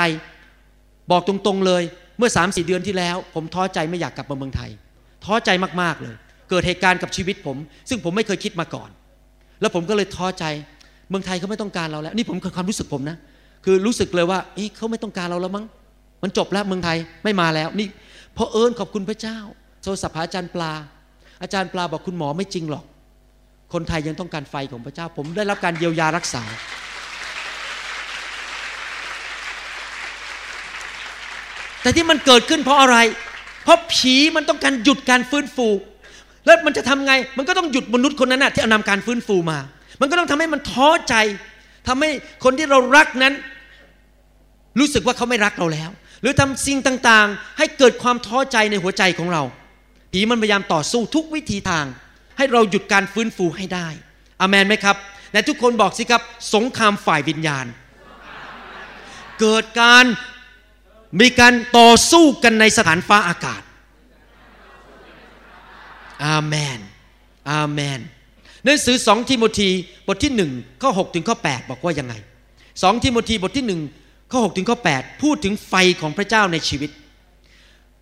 [1.12, 1.84] บอกตรงๆเลย
[2.18, 4.70] เมื่อ3ามสี่เดือนที่แล้ว ผมท้อใจไม่อยากกลับมาเมืองไทย
[5.26, 5.50] ท้อใจ
[5.82, 6.16] มากๆเลย
[6.50, 7.58] เกิดเหตุการณ์กับชีวิตผม
[7.90, 8.90] ซึ่งผมไม่เคยคิดมาก่อน
[9.62, 10.46] แล้วผมก็เลยท้อใจ
[11.10, 13.18] เมืองไทยเขาไม่ต้องการเราแล้ว นี่ผมคือความรู้สึกผมนะ
[13.66, 15.66] คือรู้สึกเลยว่าเอ้ยเขาไม่ต้องการเราแล้วมั้ง
[16.24, 17.88] มันจบแล้วเมืองไทยไม่มาแล้วนี่
[18.34, 19.38] เพราะเอิญขอบคุณพระเจ้า
[19.84, 20.74] โทรศัพท์อาจารย์ปลา
[21.42, 22.84] อาจารย์ปลาบอกคุณหมอไม่จริงหรอก
[23.74, 26.44] คนไทยยังต้องการไฟของพระเจ้า ผมได้รับการเยียวยารักษา
[31.82, 32.98] แต่ที่มันเกิดขึ้นเพราะอะไร
[33.64, 35.68] เพราะผีมันต้องการหยุดการฟื้นฟู
[36.46, 39.60] แล้วมันจะทำไง มันก็ต้องหยุดมนุษย์คนนั้นนะที่เอานำการฟื้นฟูมา
[40.02, 41.16] มันก็ต้องทำให้มันท้อใจ
[41.88, 42.10] ทำให้
[42.44, 43.34] คนที่เรารักนั้น
[44.80, 45.90] รู้สึกว่าเขาไม่รักเราแล้ว
[46.22, 49.44] หรือทำสิ่งต่างๆ ให้เกิดความท้อใจในหัวใจของเรา
[50.12, 51.86] ผีมันพยายามต่อสู้ทุกวิธีทาง
[52.38, 53.88] ให้เราหยุดการฟื้นฟูให้ได้
[54.42, 54.96] อเมนไหมครับ
[55.34, 56.22] และทุกคนบอกสิครับ
[56.54, 57.66] สงครามฝ่ายวิญญาณ
[59.40, 60.06] เกิดการ
[61.20, 63.62] มีการต่อสู้กันในสถานฟ้าอากาศ
[66.26, 66.80] อาเมน
[67.52, 68.00] อาเมน
[68.64, 69.70] หนังสือสองทิโมธี
[70.08, 72.14] บทที่หนึ่งข้อ6ถึงข้อ8บอกว่ายังไง
[72.82, 73.82] สองทิโมธีบทที่หนึ่ง
[74.32, 76.92] ข้อ6ถึงข้อ8พูดถึงไฟของพระเจ้าในชีวิต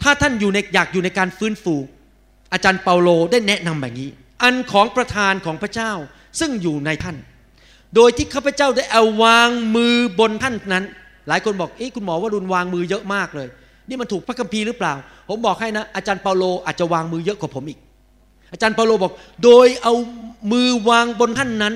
[0.02, 1.76] ถ้าท่านอยู่ในอยากอยู่ในการฟื้นฟู
[2.54, 4.10] อาจารย์เปาโลได้แนะนำแบบนี้
[4.43, 5.91] อันของประธานของพระเจ้า
[6.39, 7.17] ซึ่งอยู่ในท่าน
[7.95, 10.86] โดยที่ข้าพเจ้าได้เอาวางมือบนท่านนั้น
[11.30, 13.48] หลายคนบอกเอ้คุณหมอว่ารุนวางมือเยอะมากเลย
[13.88, 14.94] นี่มันถูกพระคัมภีร์หรือเปล่า
[15.30, 17.80] ผมบอกให้นะ อาจารย์เปาโลอาจจะวางมือเยอะกว่าผมอีก
[18.52, 19.13] อาจารย์เปาโลบอก
[19.44, 19.94] โดยเอา
[20.52, 21.76] มือวางบนท่านนั้น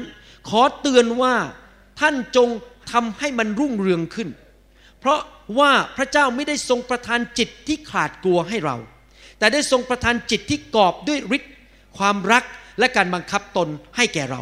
[0.50, 1.34] ขอเตือนว่า
[2.00, 2.50] ท่านจง
[2.92, 4.30] ทำให้มันรุ่งเรืองขึ้น
[5.00, 5.20] เพราะ
[5.60, 8.78] ว่าพระเจ้าไม่ได้ทรงประทานจิตที่ขาดกลัวให้เรา
[9.40, 11.54] แต่ได้ทรงประทานจิตที่กอบด้วยฤทธิ์
[11.98, 12.44] ความรัก
[12.80, 14.42] และการบังคับตนให้แก่เรา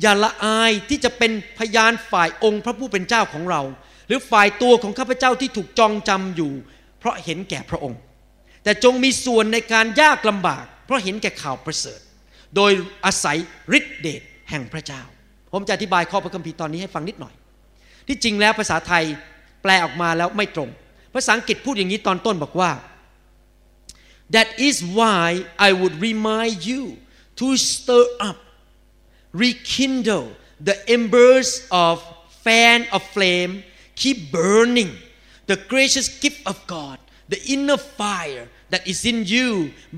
[0.00, 3.62] อย่าละอายที่จะเป็นพยานฝ่ายองค์พระผู้เป็นเจ้าของเรา
[4.06, 6.52] หรือฝ่ายตัวของข้าพเจ้าที่ถูกจองจำอยู่
[6.98, 8.00] เพราะเห็นแก่พระองค์
[8.64, 12.00] แต่จงมีส่วนในการยากลำบาก เพราะเห็นแก่ข่าวประเสริฐ
[12.56, 12.72] โดย
[13.04, 13.36] อาศัย
[13.78, 15.02] ฤทธิเดชแห่งพระเจ้า
[15.52, 17.34] ผมจะอธิบายข้อพระคัมภีร์ตอนนี้ให้ฟังนิดหน่อย
[18.08, 19.04] ที่จริงแล้วภาษาไทย
[19.62, 20.70] แปลออกมาแล้วไม่ตรง
[21.14, 22.70] ภาษาอังกฤษพูดอย่างนี้ตอนต้นบอกว่า
[24.34, 25.24] that is why
[25.66, 26.82] I would remind you
[27.40, 28.38] to stir up
[29.44, 30.28] rekindle
[30.68, 31.50] the embers
[31.84, 31.94] of
[32.44, 33.52] fan of flame
[34.02, 34.90] keep burning
[35.50, 36.96] the gracious gift of God
[37.32, 39.48] the inner fire that is in you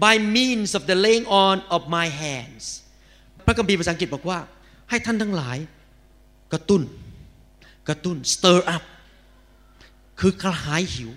[0.04, 2.64] by means of the laying on of my hands
[3.46, 4.38] พระคัมภีร์ภาษาอังกฤษบอกว่า
[4.90, 5.58] ให้ท่านทั้งหลาย
[6.52, 6.82] กระตุ้น
[7.88, 8.84] กระตุ้น stir up
[10.20, 11.10] คือกระหายหิว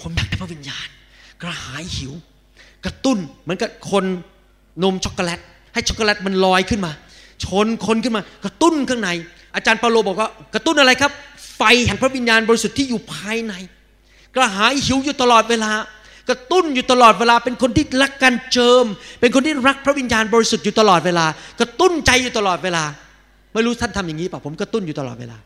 [0.00, 0.88] ผมอยากได้พระวิญญาณ
[1.42, 2.12] กระหายหิว
[2.84, 4.04] กระตุ้นเหมือนกับคน
[4.82, 5.40] นมช็อกโกแลต
[5.74, 6.92] ให้ช็อกโกแลตมันลอยขึ้นมา
[7.44, 9.10] ชนคนขึ้นมา กระตุ้นข้างใน
[9.54, 11.12] อาจารย์เปาโลบอกว่า กระตุ้นอะไรครับ
[11.56, 13.54] ไฟแห่งพระวิญญาณบริสุทธิ์ที่อยู่ภายใน
[14.34, 15.72] กระหายหิวอยู่ตลอดเวลา
[16.28, 18.84] กระตุ้นอยู่ตลอดเวลา เป็นคนที่รักการเจิม
[19.20, 21.26] เป็นคนที่รักพระวิญญาณบริสุทธิ์อยู่ตลอดเวลา
[21.60, 22.84] กระตุ้นใจอยู่ตลอดเวลา
[23.54, 25.38] ไม่รู้ท่านทำอย่างนี้ป่ะผมกระตุ้นอยู่ตลอดเวลา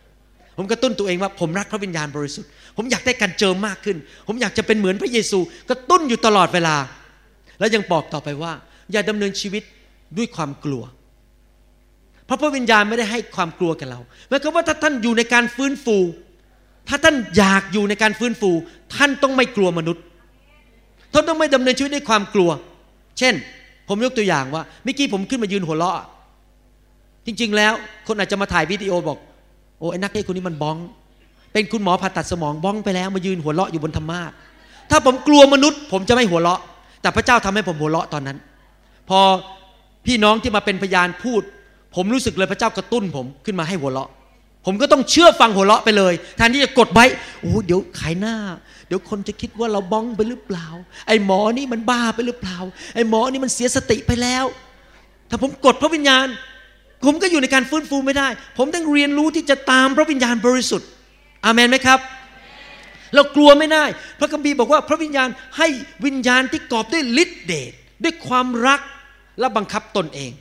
[0.57, 3.97] ผมกระตุ้นตัวเองว่าผมรักพระวิญญาณบริสุทธิ์ ผมอยากได้การเจิมมากขึ้น
[4.27, 5.39] ผมอยากจะเป็นเหมือนพระเยซู
[5.71, 6.77] กระตุ้นอยู่ตลอดเวลา
[7.59, 8.53] แล้วยังบอกต่อไปว่า
[8.93, 9.63] อย่าดำเนินชีวิต
[10.17, 10.83] ด้วยความกลัว
[12.29, 15.97] เพราะพระวิญญาณไม่ได้ให้ความกลัวแก่เราหมายความว่าถ้าท่านอยู่ในการฟื้นฟู
[16.89, 18.51] ถ้าท่านอยากอยู่ในการฟื้นฟู
[18.95, 20.03] ท่านต้องไม่กลัวมนุษย์
[21.13, 22.51] ท่านต้องไม่ดำเนินชีวิตด้วยความกลัว
[23.19, 23.35] เช่น
[23.89, 26.07] ผมยกตัวอย่างว่าเมื่อกี้ผมขึ้นมายืนหัวเราะ
[27.27, 27.73] จริง ๆ แล้ว
[28.07, 29.19] คนอาจจะมาถ่ายวิดีโอบอก
[29.79, 30.77] โอ้ไอ้นักเทศคนนี้มันบ้อง
[31.53, 34.33] เป็นคุณหมอผ่าตัดสมองบ้องไปแล้วมายืนหัวเราะอยู่บนธรรมาส
[34.91, 36.61] ถ้าผมกลัวมนุษย์ ผมจะไม่หัวเราะ
[37.03, 38.39] แต่พระเจ้าทำให้ผมหัวเราะตอนนั้น
[39.09, 39.21] พอ
[40.07, 41.43] พี่น้องที่มาเป็นพยานพูด
[42.01, 44.11] ผมรู้สึกเลยพระเจ้ากระตุ้นผมขึ้นมาให้หัวเราะ
[44.67, 47.05] ผมก็ต้องเชื่อฟังหัวเราะไปเลยแทนที่จะกดไว้
[47.41, 48.37] โอ้เดี๋ยวขายหน้า
[48.89, 50.67] เดี๋ยวคนจะคิดว่าเราบ้องไปหรือเปล่า
[51.07, 52.59] ไอ้หมอนี่มันบ้าไปหรือเปล่า
[52.95, 54.45] ไอ้หมอนี่มันเสียสติไปแล้ว
[55.31, 56.27] ถ้าผมกดพระวิญญาณ
[57.05, 58.29] ผมก็อยู่ในการฟื้นฟูไม่ได้
[58.59, 60.89] ผมต้องเรียนรู้ที่จะตามพระวิญญาณบริสุทธิ์
[61.45, 61.99] อาเมนไหมครับ
[63.15, 63.85] เรากลัวไม่ได้
[64.19, 65.29] พระคัมภีร์บอกว่าพระวิญญาณ
[65.59, 65.69] ให้
[66.07, 67.73] วิญญาณที่กอบด้วยฤทธิเดช
[68.05, 68.81] ด้วยความรัก
[69.41, 70.33] และบังคับตนเอง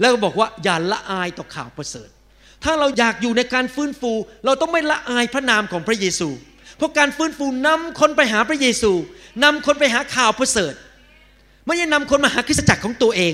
[0.00, 2.08] แล้วก็บอกว่าอย่าละอายต่อข่าวประเสริฐ
[2.64, 4.12] ถ้าเราอยากอยู่ในการฟื้นฟู
[4.44, 6.28] เราต้องไม่ละอายพระนามของพระเยซู
[6.76, 8.92] เพราะการฟื้นฟูนำคนไปหาพระเยซู
[9.44, 10.74] นำคนไปหาข่าวประเสริฐ
[11.66, 13.32] ไม่ใช่นำคนมาหาคริสตจักรของตัวเอง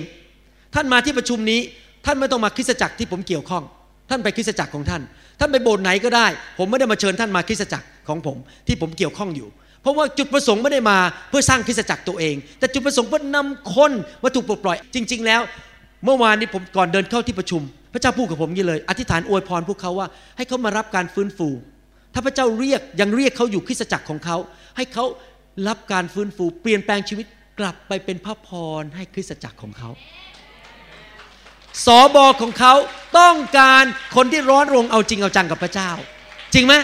[0.74, 1.60] ท่านมาที่ประชุมนี้
[2.06, 3.62] ท่านไม่ต้องมาคริสตจักรที่ผมเกี่ยวข้อง
[4.10, 5.02] ท่านไปคริสตจักรของท่าน
[5.40, 6.26] ท่านไปโบสถ์ไหนก็ได้
[6.58, 8.36] ผมไม่ได้มาเชิญท่านมาคริสตจักรของผม
[8.66, 9.48] ที่ผมเกี่ยวข้องอยู่
[9.82, 10.98] เพราะว่าจุดประสงค์ไม่ได้มา
[11.28, 13.92] เพื่อสร้างคริสตจักรตัวเอง แต่จุดประสงค์เพื่อนำคน
[14.22, 15.40] มาถูกปลดปล่อย จริง ๆ แล้ว
[16.04, 21.48] เมื่อวานนี้ผมก่อนเดินเข้าที่ประชุม พระเจ้าพูดกับผมอย่างนี้เลย อธิษฐานอวยพรพวกเขาว่า ให้เขามารับการฟื้นฟู
[22.14, 24.36] ถ้าพระเจ้าเรียกยังเรียกเขาอยู่คริสตจักรของเขา
[24.76, 25.04] ให้เขา
[25.68, 27.26] รับการฟื้นฟู เปลี่ยนแปลงชีวิต
[27.60, 28.48] กลับไปเป็นพระพ
[28.80, 29.90] รให้คริสตจักรของเขา
[31.86, 32.74] สอบอของเขา
[33.18, 33.84] ต้องการ
[34.16, 35.90] คนที่ร้อนรงเอาจริงเอาจังกับพระเจ้า
[36.54, 36.74] จริงไหม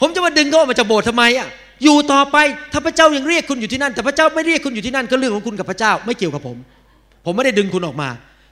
[0.00, 1.48] ผมจะมาดึงเขาออกมาจากโบสถ์ทำไมอะ
[1.84, 2.36] อยู่ต่อไป
[2.72, 6.56] ถ้าพระเจ้ายังเรียกคุณอยู่ที่นั่น แต่พระเจ้าไม่เรียกคุณอยู่ที่นั่นก็เรื่องของคุณกับพระเจ้า ไม่เกี่ยวกับผม
[7.24, 8.08] ผมไม่ได้ดึงคุณออกมา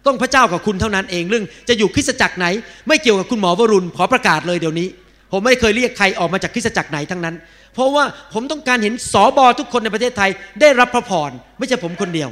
[0.07, 2.46] ต้องพระเจ้ากับคุณเท่านั้นเองเรื่องจะอยู่คริสตจักรไหน
[2.88, 4.88] ไม่เกี่ยวกับคุณหมอวรุณขอประกาศเลยเดี๋ยวนี้
[5.32, 7.34] ผมไม่เคยเรียกใครออกมาจากคริสตจักรไหนทั้งนั้น
[7.74, 10.30] เพราะว่าผมต้องการเห็นสอบอทุกคนในประเทศไทย
[10.61, 12.30] ได้รับพระพรไม่ใช่ผมคนเดียว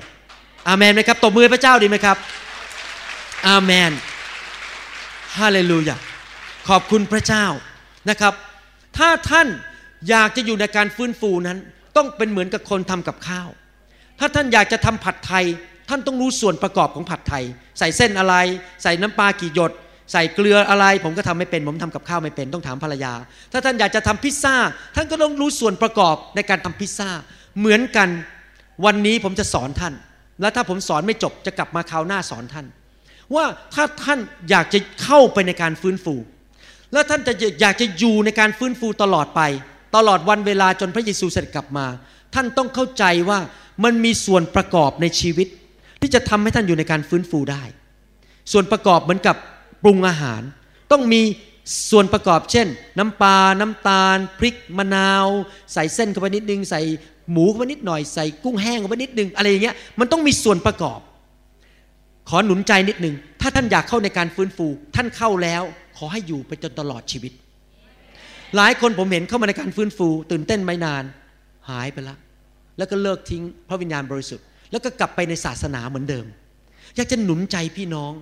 [0.68, 2.16] อาเมนไหมครับตบมือพระเจ้าดีไหมครับ
[3.48, 3.90] อาเมน
[5.38, 5.96] ฮาเลลูยา
[6.68, 7.46] ขอบคุณพระเจ้า
[8.10, 8.34] นะครับ
[8.98, 9.48] ถ้าท่าน
[10.08, 11.58] อยากจะอยู่ในการฟื้นฟูนั้น
[11.96, 13.48] ต้องเป็นเหมือนกับคนทำกับข้าว
[14.18, 15.44] ถ้าท่านอยากจะทำผัดไทย
[15.88, 17.44] ท่านต้องรู้ส่วนประกอบของผัดไทย
[17.78, 18.34] ใส่เส้นอะไร
[18.82, 19.72] ใส่น้ำปลากี่หยด
[20.12, 23.12] ใส่เกลืออะไร ผมก็ทำไม่เป็น ผมทำกับข้าวไม่เป็นต้องถามภรรยา
[23.52, 24.54] ถ้าท่านอยากจะทำพิซซ่า
[24.96, 27.10] ท่านก็ต้องรู้ส่วนประกอบในการทำพิซซ่า
[27.58, 28.08] เหมือนกัน
[28.84, 29.94] วันนี้ผมจะสอนท่าน
[30.40, 32.66] และถ้าผมสอนไม่จบจะกลับมาคราวหน้าสอนท่าน
[33.34, 34.18] ว่าถ้าท่าน
[34.50, 36.14] อยากจะเข้าไปในการฟื้นฟู
[36.92, 39.40] และท่านจะอยากจะอยู่ในการฟื้นฟูตลอดไป
[39.96, 41.86] ตลอดวันเวลาจนพระเยซูเสด็จกลับมา
[42.34, 43.38] ท่านต้องเข้าใจว่า
[43.84, 45.48] มันมีส่วนประกอบในชีวิต
[46.02, 47.62] ที่จะทำให้ท่านอยู่ในการฟื้นฟูได้
[48.52, 49.36] ส่วนประกอบเหมือนกับ
[49.82, 50.42] ปรุงอาหาร
[50.92, 51.22] ต้องมี
[51.90, 52.66] ส่วนประกอบเช่น
[52.98, 55.26] น้ำปลา น้ำตาล พริก มะนาว
[55.72, 56.80] ใส่เส้นเข้าไปนิดนึง ใส่
[57.30, 61.00] หมูเข้าไปนิดหน่อย ใส่กุ้งแห้งเข้าไปนิดนึง อะไรอย่างเงี้ย มันต้องมีส่วนประกอบ
[62.28, 65.62] ขอหนุนใจนิดหนึ่งถ้าท่านอยากเข้าในการฟื้นฟู ท่านเข้าแล้ว
[65.96, 67.32] ขอให้อยู่ไปจนตลอดชีวิต
[68.56, 71.04] หลายคนผมเห็นเข้ามาในการฟื้นฟู ตื่นเต้นไม่นาน
[71.70, 72.16] หายไปละ
[72.78, 76.26] แล้วก็เลิกทิ้งพระวิญญาณบริสุทธิ์ แล้วก็กลับไปในศาสนาเหมือนเดิม
[76.96, 78.12] อยากจะหนุนใจพี่น้อง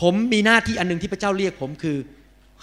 [0.00, 1.96] ผมมีหน้าที่อันหนึงที่พระเจ้าเรียกผมคือ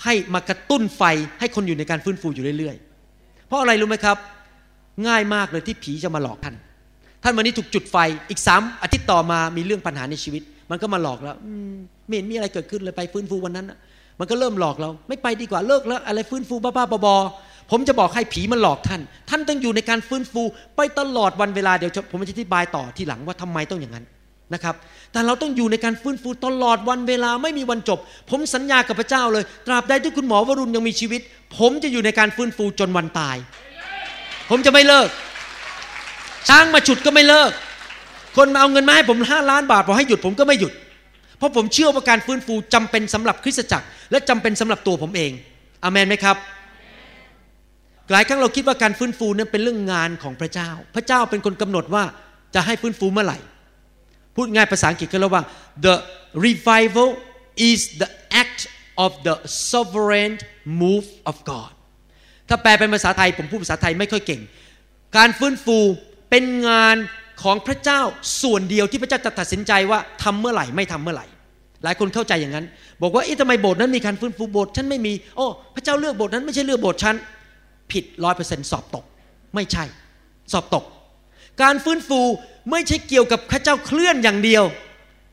[0.03, 1.03] ให้มากระตุ้นไฟ
[1.39, 4.17] ให้คนอยู่ในการฟื้นฟูอยู่เรื่อยๆ เพราะอะไรรู้ไหมครับ
[5.07, 6.55] ง่ายมากเลยที่ผีจะมาหลอกท่าน
[7.23, 7.97] ท่านวันนี้ถูกจุดไฟ
[8.29, 11.35] อีกสามอาทิตย์ต่อมามีเรื่องปัญหาในชีวิต มันก็มาหลอกแล้ว
[12.07, 13.71] ไม่เห็นมีอะไรเกิดขึ้นเลยไปฟื้นฟูวันนั้น
[14.19, 20.43] มันก็เริ่มหลอกเรา ไม่ไปดีกว่าเลิกแล้วอะไรฟื้นฟูบ้าๆบอๆ ผมจะบอกให้ผีมันหลอกท่าน ท่านต้องอยู่ในการฟื้นฟู
[20.75, 24.05] ไปตลอดวันเวลาเดี๋ยวผมจะอธิบายต่อที่หลังว่าทำไมต้องอย่างนั้น
[24.53, 24.75] นะครับ
[25.11, 27.99] แต่เราต้องอยู่ในการฟื้นฟูตลอดวันเวลาไม่มีวันจบ
[28.29, 31.21] ผมสัญญากับพระเจ้าเลย ตราบใดที่คุณหมอวรุณยังมีชีวิต
[31.57, 33.37] ผมจะอยู่ในการฟื้นฟูจนวันตาย
[34.49, 35.09] ผมจะไม่เลิก
[36.47, 37.51] ช้างมาฉุดก็ไม่เลิก
[38.37, 40.73] คนมาเอาเงินมาให้ผมห้าล้านบาทบอกให้หยุดผมก็ไม่หยุด
[41.37, 45.31] เพราะผมเชื่อว่าการฟื้นฟูจำเป็นสำหรับคริสตจักร และจำเป็นสำหรับตัวผมเอง
[45.83, 46.35] อเมนไหมครับ
[48.11, 52.03] หลายครั้งเราคิดว่าการฟื้นฟูนั้นเป็นเรื่องงานของพระเจ้า พระเจ้าเป็นคนกำหนดว่า
[52.55, 53.39] จะให้ฟื้นฟูเมื่อไหร่
[54.35, 55.43] พูดง่ายภาษาอังกฤษก็เรียกว่า
[55.85, 55.95] the
[56.47, 57.09] revival
[57.69, 58.09] is the
[58.41, 58.61] act
[59.05, 59.35] of the
[59.71, 60.33] sovereign
[60.81, 61.71] move of God
[62.49, 64.41] ถ้าแปลเป็นภาษาไทยผมพูดภาษาไทยไม่ค่อยเก่ง
[65.17, 65.77] การฟื้นฟู
[66.29, 66.97] เป็นงาน
[67.43, 68.01] ของพระเจ้า
[68.41, 71.25] ส่วนเดียวที่พระเจ้าจะตัดสินใจว่าทำเมื่อไหร่ไม่ทำเมื่อไหร่
[71.83, 72.65] หลายคนเข้าใจอย่างนั้น
[73.01, 75.45] บอกว่าเอ๊ะทำไมโบสถ์นั้นมีการฟื้นฟูโบสถ์ฉันไม่มีโอ้
[75.75, 77.15] พระเจ้าเลือกโบสถ์นั้นไม่ใช่เลือกโบสถ์ฉัน
[77.91, 79.05] ผิดร้อยเปอร์เซ็นต์สอบตก
[79.55, 79.83] ไม่ใช่
[80.51, 80.83] สอบตก
[81.61, 82.21] การฟื้นฟู
[82.71, 84.63] ไม่ใช่เกี่ยวกับพระเจ้าเคลื่อนอย่างเดียว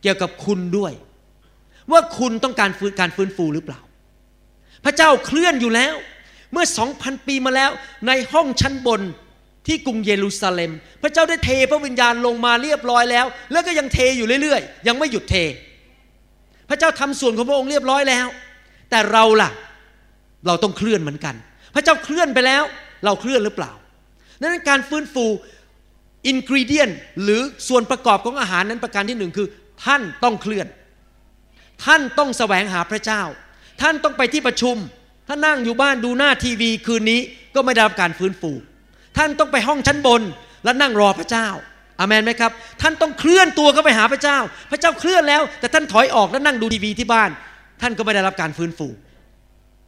[0.02, 0.92] เกี่ยวกับคุณด้วย
[1.92, 3.80] ว่าคุณต้องการฟื้นการฟื้นฟูหรือเปล่า
[4.84, 5.94] พระเจ้าเคลื่อนอยู่แล้ว
[6.52, 7.70] เมื่อสองพันปีมาแล้ว
[8.06, 9.02] ในห้องชั้นบน
[9.66, 10.72] ที่กรุงเยรูซาเล็ม
[11.02, 15.36] พระเจ้าได้เทพระวิญญาณลงมาเรียบร้อยแล้ว แล้วก็ยังเทอยู่เรื่อยๆ ยังไม่หยุดเท
[16.68, 18.26] พระเจ้าทำส่วนของพระองค์เรียบร้อยแล้ว
[18.90, 19.50] แต่เราล่ะ
[20.46, 21.34] เราต้องเคลื่อนเหมือนกัน
[21.74, 22.62] พระเจ้าเคลื่อนไปแล้ว
[23.04, 23.72] เราเคลื่อนหรือเปล่า
[24.40, 25.26] ดังนั้นการฟื้นฟู
[26.26, 26.90] อินกรีเดียน
[27.22, 29.46] หรือส่วนประกอบของอาหารนั้นประการที่หนึ่งคือ
[29.84, 30.66] ท่านต้องเคลื่อน
[31.84, 33.22] ท่านต้องแสวงหาพระเจ้า
[33.80, 34.76] ท่านต้องไปที่ประชุม
[35.28, 37.20] ถ้านั่งอยู่บ้านดูหน้าทีวีคืนนี้
[37.54, 38.52] ก็ไม่ได้รับการฟื้นฟู
[39.16, 40.22] ท่านต้องไปห้องชั้นบน
[40.64, 41.48] และนั่งรอพระเจ้า
[41.98, 42.52] อามันไหมครับ
[42.82, 44.38] ท่านต้องเคลื่อนตัวเข้าไปหาพระเจ้า
[44.70, 47.30] พระเจ้าเคลื่อนแล้ว แต่ท่านถอยออกแล้วนั่งดูทีวีที่บ้าน
[47.82, 48.88] ท่านก็ไม่ได้รับการฟื้นฟู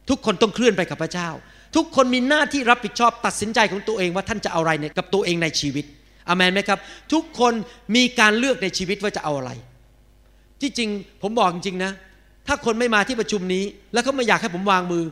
[0.09, 1.29] ทุกคนต้องเคลื่อนไปกับพระเจ้า
[1.75, 5.85] ทุกคนมีหน้าที่รับผิดชอบตัดสินใจของตัวเองว่าท่านจะเอาอะไรกับตัวเองในชีวิต
[6.29, 6.79] อามนไหมครับ
[7.13, 7.53] ทุกคน
[7.95, 9.51] มีการเลือกในชีวิตว่าจะเอาอะไร
[10.61, 10.89] ที่จริง
[11.21, 11.91] ผมบอกจริงๆนะ
[12.47, 13.63] ถ้าคนไม่มาที่ประชุมนี้
[13.93, 15.03] แล้วเขาไม่อยากให้ผมวางมือ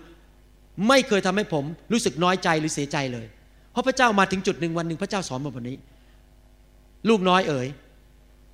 [0.87, 3.27] ไม่เคยทำให้ผมรู้สึกน้อยใจหรือเสียใจเลย
[3.71, 5.77] เพราะพระเจ้ามาถึงจุดหนึ่งวันหนึ่งพระเจ้าสอนมาแบบนี้
[7.09, 7.67] ลูกน้อยเอ๋ย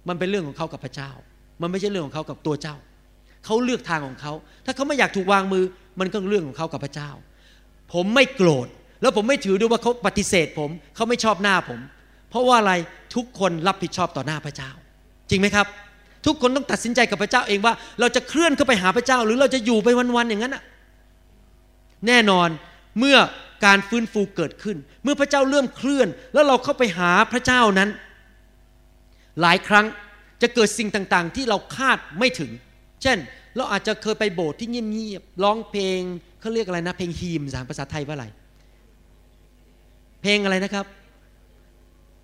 [0.07, 1.11] มันเป็นเรื่องของเขากับพระเจ้า
[1.61, 2.75] มันไม่ใช่เรื่องของเขากับตัวเจ้า
[3.45, 4.33] เขาเลือกทางของเขา
[4.65, 5.63] ถ้าเขาไม่อยากถูกวางมือ
[5.99, 7.09] มันก็เรื่องของเขากับพระเจ้า
[7.93, 8.67] ผมไม่โกรธ
[9.01, 11.79] แล้วผมไม่ถือด้วยว่าเขาปฏิเสธผม เขาไม่ชอบหน้าผม
[12.29, 12.73] เพราะว่าอะไร
[13.15, 14.71] ทุกคนรับผิดชอบต่อหน้าพระเจ้า
[15.29, 15.67] จริงไหมครับ
[16.25, 20.63] ทุกคนต้องตัดสินใจกับพระเจ้าเองว่า เราจะเคลื่อนเข้าไปหาพระเจ้า หรือเราจะอยู่ไปวันๆอย่างนั้นอะ
[22.07, 22.49] แน่นอน
[22.99, 23.17] เมื่อ
[23.65, 27.89] การฟื้นฟูเกิดขึ้น เมื่อพระเจ้าเริ่มเคลื่อน แล้วเราเข้าไปหาพระเจ้านั้น
[29.41, 29.85] หลายครั้ง
[30.41, 32.51] จะเกิดสิ่งต่างๆ ที่เราคาดไม่ถึง
[33.01, 33.17] เช่น
[33.55, 36.01] เราอาจจะเคยไปโบสถ์ที่เงียบๆร้องเพลง
[36.39, 38.25] เขาเรียกอะไรนะ เพลงฮีมสารภาษาไทยว่าอะไร
[40.21, 40.85] เพลงอะไรนะครับ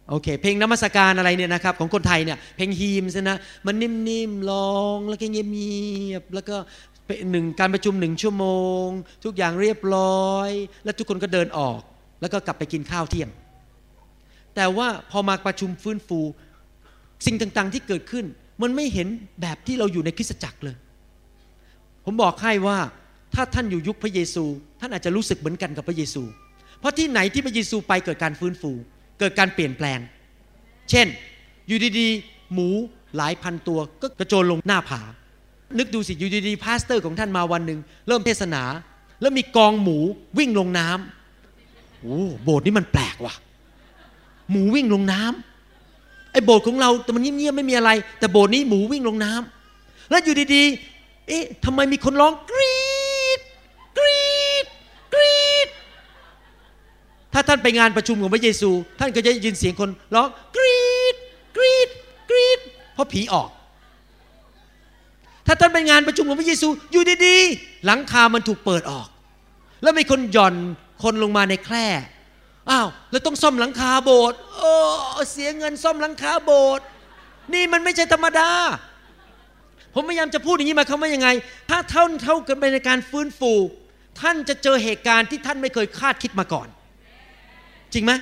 [0.10, 5.80] โอเค เพลงนมัสการอะไรเนี่ยนะครับของคนไทยเนี่ยเพลงฮีมส์นะมันนิ่มๆร้องแล้วก็เงี
[6.12, 6.56] ยบๆแล้วก็
[7.32, 8.46] หนึ่งการประชุมหนึ่งชั่วโม
[8.84, 8.86] ง
[9.26, 10.50] ทุกอย่างเรียบร้อย
[10.84, 11.82] แล้วทุกคนก็เดินออก
[12.22, 13.30] แล้วก็กลับไปกินข้าวเที่ยง
[14.56, 16.20] แต่ว่าพอมาประชุมฟื้นฟู
[17.26, 18.26] สิ่งต่างๆที่เกิดขึ้น
[18.62, 19.08] มันไม่เห็น
[19.42, 20.76] แบบที่เราอยู่ในคริสตจักรเลย
[22.06, 22.78] ผมบอกให้ว่า
[23.36, 24.46] ถ้าท่านอยู่ยุคพระเยซู
[24.80, 26.24] ท่านอาจจะรู้สึกเหมือนกันกับพระเยซู
[26.80, 28.72] เพราะที่ไหนที่พระเยซูไปเกิดการฟื้นฟู
[29.20, 30.00] เกิดการเปลี่ยนแปลง
[30.90, 31.08] เช่น
[31.68, 32.70] อยู่ดีๆ หมู
[33.18, 35.02] หลายพันตัวก็กระโจนลงหน้าผา
[35.78, 38.64] นึกดูสิ อยู่ดีๆ พาสเตอร์ของท่านมาวันหนึ่งเริ่มเทศนา
[39.22, 39.98] แล้วมีกองหมู
[40.38, 43.34] วิ่งลงน้ำโอ้โบสถ์นี้มันแปลกว่ะ
[44.52, 52.76] หมูวิ่งลงน้ำไอ้โบสถ์ของเราแต่มันเงียบๆไม่มีอะไร แต่โบสถ์นี้หมูวิ่งลงน้ำแล้วอยู่ดีๆ เอ๊ะทำไมมีคนร้องกรี
[53.38, 53.40] ด
[53.98, 54.26] กรี
[54.64, 54.66] ด
[55.14, 55.68] กรีด
[57.34, 60.84] ถ้าท่านไปงานประชุมของพระเยซู ท่านก็จะยินเสียงคนร้องกรี
[61.14, 61.16] ด
[61.56, 61.90] กรีด
[62.30, 62.60] กรีด
[62.94, 63.50] เพราะผีออก
[65.48, 69.08] ถ้าท่านไปงานประชุมของพระเยซูอยู่ดีๆ หลังคามันถูกเปิดออก
[69.84, 70.56] แล้วมีคนหย่อน
[71.04, 71.88] คนลงมาในแคร่
[72.70, 74.74] อ้าวแล้วต้องซ่อมหลังคาโบสถ์โอ้
[75.32, 76.86] เสียเงินซ่อมหลังคาโบสถ์
[77.54, 78.50] นี่มันไม่ใช่ธรรมดา
[79.94, 81.30] ผมพยายามจะพูดอย่างนี้มาความว่ายังไง
[81.70, 83.52] ถ้าเท่าเท่ากันไปในการฟื้นฟู
[84.22, 86.68] ท่านจะเจอเหตุการณ์ที่ท่านไม่เคยคาดคิดมาก่อน
[87.96, 88.14] จริงไหม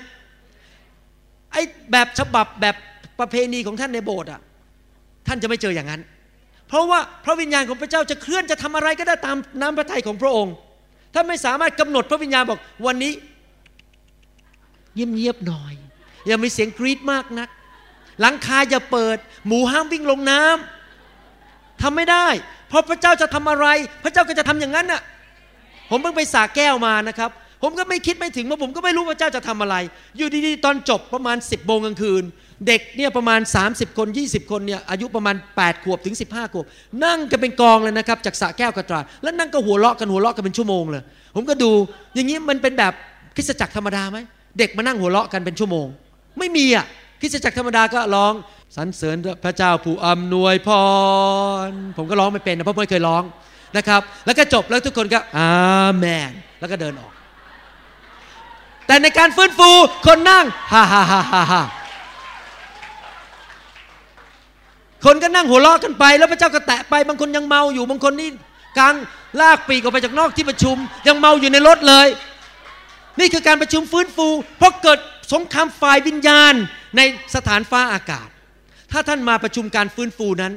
[1.52, 1.62] ไอ้
[1.92, 2.76] แบบฉบับแบบ
[3.20, 4.42] ประเพณีของท่านในโบสถ์อะ
[5.28, 6.02] ท่านจะไม่เจออย่างนั้น
[6.68, 10.54] เพราะว่าพระวิญญาณของพระเจ้าจะเคลื่อนจะทำอะไรก็ได้ตามน้ำพระทัยของพระองค์
[11.14, 13.14] ท่านไม่สามารถกำหนดพระวิญญาณบอกวันนี้
[14.94, 15.74] เงียบๆหน่อย
[16.28, 17.50] อย่ามีเสียงกรีดมากนัก
[18.22, 19.18] หลังคาอย่าเปิด
[19.48, 22.28] หมูห้ามวิ่งลงน้ำทำไม่ได้
[22.68, 23.66] เพราะพระเจ้าจะทำอะไร
[24.04, 25.02] พระเจ้าก็จะทำอย่างนั้นน่ะ
[25.90, 27.32] ผมเพิ่งไปสาแก้วมานะครับ
[27.64, 29.76] ผมก็ไม่คิดไม่ถึงว่าผมก็ไม่รู้ว่าเจ้าจะทำอะไร
[30.18, 32.24] อยู่ดีๆตอนจบประมาณ 10บโมงกลางคืน
[32.68, 33.40] เด็กเนี่ยประมาณ
[33.70, 36.66] 30 คน 20 คนเนี่ยอายุประมาณ 8 ขวบถึง 15 ขวบ
[37.06, 41.04] นั่งกันเป็นกองเลยนะครับจากสาแก้วกระตราแล้วนั่งก็หัวเราะกันหัวเราะกันเป็นชั่วโมงเลย
[41.36, 41.72] ผมก็ดู
[42.16, 42.94] อย่างนี้มันเป็นแบบ
[43.36, 44.18] คริสตจักรธรรมดาไหม
[44.60, 45.88] เด็กมานั่งหัวเราะกันเป็นชั่วโมง
[46.40, 46.86] ไม่มีอะ
[47.22, 48.34] คริสตจักรธรรมดาก็ร้อง
[48.76, 50.70] สรรเสริญพระเจ้าผู้อำนวยพ
[51.68, 53.24] ร ผมก็ร้องไม่เป็นนะเพราะไม่เคยร้อง
[53.78, 55.54] นะครับ แล้วก็จบแล้วทุกคนก็อา
[55.96, 57.13] เมน แล้วก็เดินออก
[58.88, 59.70] แต่ในการฟื้นฟู
[60.08, 61.64] คนนั่งฮ่าฮ่าฮ่าฮ่าฮ่า
[65.06, 68.30] คนก็นั่งหัวเราะกันไป แล้วพระเจ้าก็แตะไปบางคนยังเมาอยู่บางคนนี่
[68.78, 68.96] กลาง
[69.42, 70.78] ลากปีกออกไปจากนอกที่ประชุม
[71.08, 72.08] ยังเมาอยู่ในรถเลย
[73.20, 74.28] นี่คือการประชุมฟื้นฟู
[74.58, 75.00] เพราะเกิด
[75.34, 76.54] สงครามฝ่ายวิญญาณ
[76.98, 77.02] ใน
[77.36, 78.28] สถานฟ้าอากาศ
[78.92, 80.54] ถ้าท่านมาประชุมการฟื้นฟูนั้น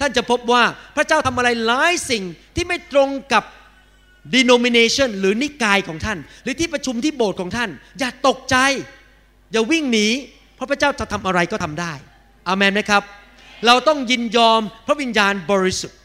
[0.00, 0.62] ท่านจะพบว่า
[0.96, 2.22] พระเจ้าทำอะไรหลายสิ่ง
[2.54, 3.42] ที่ไม่ตรงกับ
[4.34, 8.56] denomination หรือนิกายของท่าน หรือที่ประชุมที่โบสถ์ของท่าน อย่าตกใจ
[9.52, 10.08] อย่าวิ่งหนี
[10.54, 11.92] เพราะพระเจ้าจะทำอะไรก็ทำได้
[12.48, 13.02] อาเมนไหมครับ
[13.66, 15.98] เราต้องยินยอมพระวิญญาณบริสุทธิ์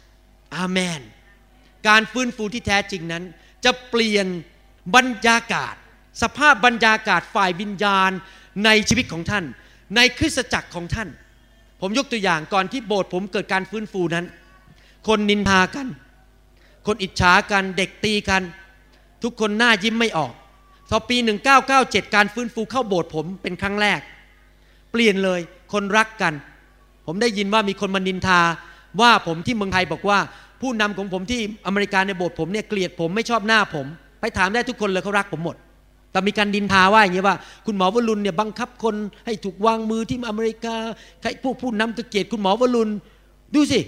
[0.56, 1.00] อาเมน
[1.88, 3.24] การฟื้นฟูที่แท้จริงนั้น
[3.66, 4.28] จะเปลี่ยน
[4.96, 5.76] บรรยากาศ
[6.22, 8.12] สภาพบรรยากาศฝ่ายวิญญาณ
[8.66, 9.46] ในชีวิตของท่าน
[9.96, 11.10] ในคริสตจักรของท่าน
[11.82, 14.26] ผมยกตัวอย่างก่อนที่โบสถ์ผมเกิดการฟื้นฟูนั้น
[15.08, 15.88] คนนินทากัน
[16.88, 18.42] คนอิจฉากันเด็กตีกัน
[19.24, 20.34] ทุกคนหน้ายิ้มไม่ออก
[20.90, 21.18] พอปี
[21.66, 24.00] 1997 การฟื้นฟูเข้าโบสถ์ผมเป็นครั้งแรก
[24.92, 25.40] เปลี่ยนเลย
[25.74, 26.34] คนรักกัน
[27.06, 28.42] ผมได้ยินว่ามีคนมานินทา
[29.02, 30.20] ว่าผมที่เมืองไทยบอกว่า
[30.62, 33.86] ผู้นำของผมที่อเมริกาในโบสถ์ผมเนี่ยเกลียดผมไม่ชอบหน้าผม
[34.22, 35.56] ไปถามได้ทุกคนเลยเขารักผมหมด
[36.12, 37.36] แต่มีการดินทาว่าอย่างนี้ว่า
[37.66, 40.76] คุณหมอวรุณเนี่ยบังคับคนให้ถูกวางมือที่อเมริกา
[41.22, 42.90] ใครพวกผู้นำก็เกลียดคุณหมอวรุณ
[43.54, 43.80] ดูสิ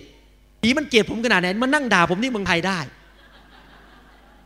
[0.61, 2.79] ผีมันเกลียดผมขนาดไหนมันนั่งด่าผมที่เมืองไทยได้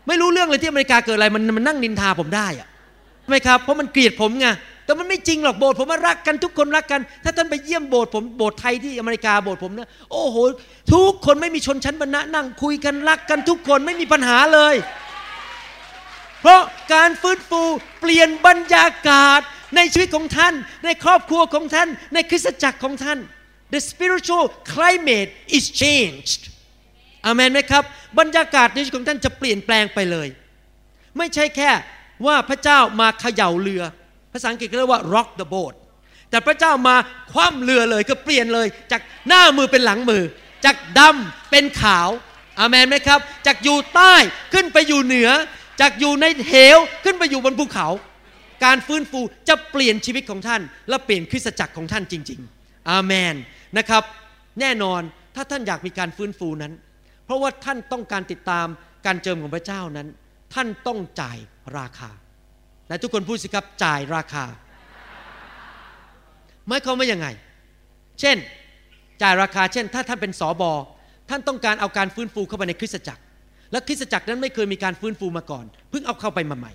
[0.08, 2.68] ไม่รู้เรื่องเลยที่อเมริกาเกิดอะไรมันมันนั่งนินทาผมได้อะ
[3.22, 4.48] ใช่ไมครับเพราะมันเกลียดผมไง
[4.86, 10.38] แต่มันไม่จริงหรอกโบสถ์ผมรักกันทุกคนรักกัน ถ้าท่านไปเยี่ยมโบสถ์ผมโบสถ์ไทยที่อเมริกาโบสถ์ผมนะโอ้โห
[10.94, 14.76] ทุกคนไม่มีชนชั้นวรรณะนั่งคุยกันรักกันทุกคนไม่มีปัญหาเลย
[16.42, 16.62] เพราะ
[16.94, 17.62] การฟื้นฟู
[18.00, 19.42] เปลี่ยนบรรยากาศ
[19.76, 20.54] ในชีวิตของท่าน
[20.86, 23.20] ในครอบครัวของท่าน ในคริสตจักรของท่าน
[23.74, 26.42] the spiritual climate is changed
[27.26, 27.84] อาเมนไหมครับ
[28.20, 30.28] บรรยากาศในชีวิตของท่านจะเปลี่ยนแปลงไปเลย
[31.18, 31.72] ไม่ใช่แค่
[32.26, 33.84] ว่าพระเจ้ามาเขย่าเรือ
[34.34, 35.74] ภาษาอังกฤษเรียกว่า rock the boat
[36.30, 36.96] แต่พระเจ้ามา
[37.32, 40.24] คว่ำเรือเลยก็เปลี่ยนเลย จากหน้ามือเป็นหลังมือ
[40.66, 42.10] จากดำเป็นขาว
[42.60, 44.16] อาเมนไหมครับ จากอยู่ใต้
[44.54, 45.30] ขึ้นไปอยู่เหนือ
[45.82, 47.88] จากอยู่ในเหวขึ้นไปอยู่บนภูเขา
[48.66, 49.20] การฟื้นฟู
[49.50, 53.36] จะเปลี่ยนชีวิตของท่าน และเปลี่ยนคริสตจักรของท่านจริง ๆ อาเมน
[53.78, 54.04] นะครับ
[54.60, 55.02] แน่นอน
[55.36, 56.74] ถ้าท่านอยากมีการฟื้นฟูนั้น
[57.26, 58.68] เพราะว่าท่านต้องการติดตาม
[59.06, 60.08] การเจิมของพระเจ้านั้น
[60.54, 61.38] ท่านต้องจ่าย
[61.78, 62.12] ราคา
[62.88, 64.46] และทุกคนพูดสิครับจ่ายราคา
[66.68, 67.28] หมายความว่ายังไง
[68.20, 68.38] เช่น
[69.22, 70.72] จ่ายราคา เช่น ถ้าท่านเป็นสอบอ
[71.30, 73.22] ท่านต้องการเอาการฟื้นฟูเข้าไปในคริสตจักร
[73.72, 76.74] และคริสตจักรนั้นไม่เคยมีการฟื้นฟูมาก่อน เพิ่งเอาเข้าไปมาใหม่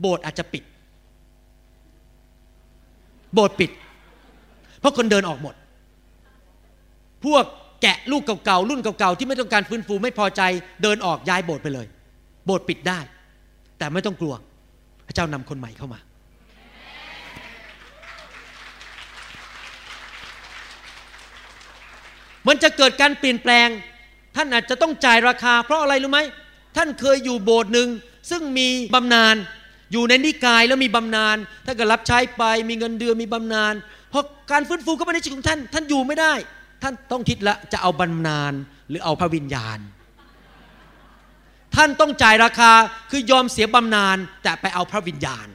[0.00, 0.64] โบสถ์อาจจะปิด
[3.34, 3.70] โบสถ์ปิด
[4.80, 5.54] เพราะคนเดินออกหมด
[7.24, 7.44] พวก
[7.82, 10.42] แกะลูกเก่าๆรุ่นเก่าๆที่ไม่ต้องการฟื้นฟูไม่พอใจ
[10.82, 11.86] เดินออกย้ายโบสถ์ไปเลย
[12.46, 13.00] โบสถ์ปิดได้
[13.78, 14.34] แต่ไม่ต้องกลัว
[15.06, 16.00] พระเจ้านำคนใหม่เข้ามา
[22.48, 23.68] มันจะเกิดการเปลี่ยนแปลง
[24.36, 26.20] ท่านอาจจะต้องจ่ายราคา เพราะอะไรรู้ไหม
[26.76, 27.88] ท่านเคยอยู่โบสถ์หนึ่ง
[28.30, 29.36] ซึ่งมีบำนาญ
[29.92, 31.36] อยู่ในนิกายแล้วมีบำนาญ
[31.66, 33.74] ถ้าเกิดรับใช้ไปมีเงินเดือนมีบำนาญ
[34.12, 34.20] พอ
[34.52, 36.32] การฟื้นฟูเข้ามาในชีวิตของท่าน ท่านอยู่ไม่ได้
[36.86, 38.52] ท่านต้องคิดละจะเอาบำนาญ
[38.88, 39.78] หรือเอาพระวิญญาณ
[41.76, 42.72] ท่านต้องจ่ายราคา
[43.10, 45.46] คือยอมเสียบำนาญแต่ไปเอาพระวิญญาณ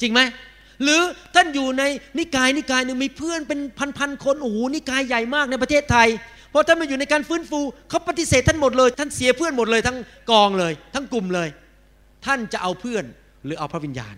[0.00, 0.20] จริงไหม
[0.82, 1.00] หรือ
[1.34, 1.82] ท่านอยู่ใน
[2.18, 3.60] นิกายนิกายหนึ่งมีเพื่อนเป็น
[3.98, 6.08] พันๆคนโอ้โหนิกายใหญ่มากในประเทศไทย
[6.52, 9.96] พอท่านมาอยู่ในการฟื้นฟูเขาปฏิเสธท่านหมดเลย ท่านเสียเพื่อนหมดเลย ทั้ง
[10.30, 11.48] กองเลย ทั้งกลุ่มเลย
[12.26, 13.04] ท่านจะเอาเพื่อน
[13.44, 14.16] หรือเอาพระวิญญาณ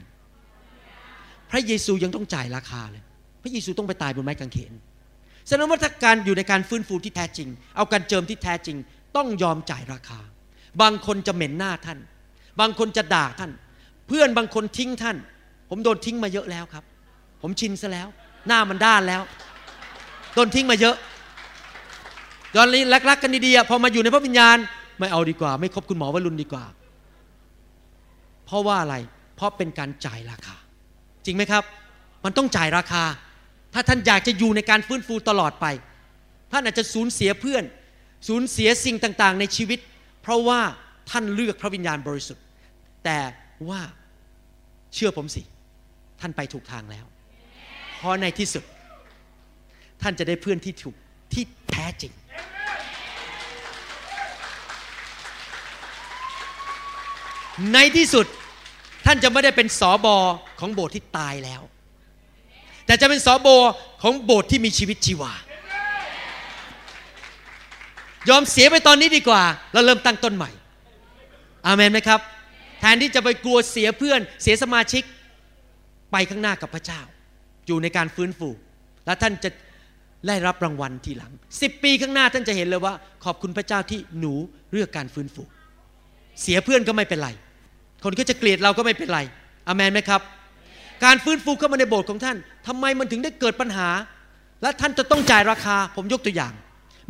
[1.50, 3.02] พระเยซูยังต้องจ่ายราคาเลย
[3.42, 4.72] พระเยซูต้องไปตายบนไม้กางเขน
[5.46, 8.76] แสดงว่าถ้าการอยู่ในการฟื้นฟูที่แท้จริง เอาการเจิมที่แท้จริง
[9.16, 10.20] ต้องยอมจ่ายราคา
[10.82, 11.98] บางคนจะเหม็นหน้าท่าน
[12.60, 13.50] บางคนจะด่าท่าน
[14.08, 15.16] เพื่อนบางคนทิ้งท่าน
[15.70, 16.84] ผมโดนทิ้งมาเยอะแล้วครับ
[17.42, 18.08] ผมชินซะแล้ว
[18.48, 19.22] หน้ามันด้านแล้ว
[20.34, 20.96] โดนทิ้งมาเยอะ
[22.54, 24.56] ตอนนี้รักๆกันดีๆพอมาอยู่ในพระวิญญาณ
[24.98, 26.64] ไม่เอาดีกว่า ไม่คบคุณหมอวรุณดีกว่า
[28.46, 28.94] เพราะว่าอะไร
[29.36, 30.56] เพราะเป็นการจ่ายราคา
[31.24, 31.64] จริงไหมครับ
[32.24, 33.04] มันต้องจ่ายราคา
[33.78, 35.66] ถ้าท่านอยากจะอยู่ในการฟื้นฟูตลอดไป
[36.52, 37.64] ท่านอาจจะสูญเสียเพื่อน
[38.28, 39.78] สูญเสียสิ่งต่างๆ ในชีวิต
[40.22, 40.60] เพราะว่า
[41.10, 42.44] ท่านเลือกพระวิญญาณบริสุทธิ์
[43.04, 43.18] แต่
[43.68, 43.80] ว่า
[44.94, 45.42] เชื่อผมสิ
[46.20, 47.06] ท่านไปถูกทางแล้ว
[47.96, 48.64] เพราะในที่สุด
[50.02, 50.94] ท่านจะได้เพื่อนที่ถูก
[51.32, 52.12] ที่แท้จริง
[57.72, 58.26] ในที่สุด
[59.06, 60.16] ท่านจะไม่ได้เป็นสอบอ
[60.60, 61.62] ของโบสถ์ที่ตายแล้ว
[62.86, 63.56] แต่จะเป็นสอบอ
[64.02, 65.32] ของโบสถ์ที่มีชีวิตชีวา
[68.28, 70.50] ยอมเสียไปตอนนี้ดีกว่าแล้วเริ่มตั้งต้นใหม่
[71.66, 72.20] อาเมนไหมครับ
[72.80, 75.02] แทนที่จะไปกลัวเสียเพื่อน เสียสมาชิก
[76.12, 77.00] ไปข้างหน้ากับพระเจ้า
[77.66, 78.48] อยู่ในการฟื้นฟู
[79.06, 79.50] แล้วท่านจะ
[80.28, 81.32] ได้รับรางวัลทีหลัง
[81.62, 84.34] สิบปีข้างหน้าท่านจะเห็นเลยว่า ขอบคุณพระเจ้าที่หนู
[84.72, 85.42] เลือกการฟื้นฟู
[86.42, 87.30] เสียเพื่อนก็ไม่เป็นไร
[88.04, 89.20] คนก็จะเกลียดเราก็ไม่เป็นไร
[89.68, 90.20] อเมนไหมครับ
[91.04, 92.36] การฟื้นฟูเข้ามาในโบสถ์ของท่าน
[92.66, 93.88] ทำไมมันถึงได้เกิดปัญหา
[94.62, 96.52] และท่านจะต้องจ่ายราคา ผมยกตัวอย่าง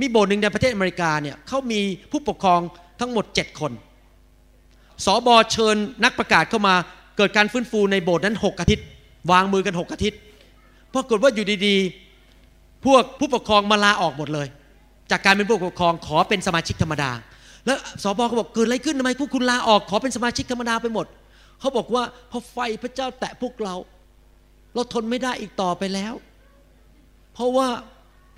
[0.00, 1.80] มีโบสถ์หนึ่งในประเทศอเมริกาเนี่ยเขามี
[2.10, 2.60] ผู้ปกครอง
[3.00, 3.72] ทั้งหมด 7 คน
[5.04, 6.74] สอบอเชิญนักประกาศเข้ามา
[7.16, 8.86] เกิดการฟื้นฟูในโบสถ์นั้น 6 อาทิตย์
[9.30, 10.18] วางมือกัน 6 อาทิตย์
[10.94, 14.46] ปรากฏว่าอยู่ดีๆ พวกผู้ปกครองมาลาออกหมดเลย
[15.10, 17.10] จากการเป็นผู้ปกครองขอเป็นสมาชิกธรรมดา
[17.66, 21.06] แล้วสอบอเขาบอกเกิดอะไรขึ้นทำไมพวกคุณลาออกขอเป็นสมาชิกธรรมดาไปหมด
[21.60, 23.74] เขาบอกว่าพอไฟพระเจ้าแตะพวกเรา
[24.74, 26.14] เราทนไม่ได้อีกต่อไปแล้ว
[27.34, 27.68] เพราะว่า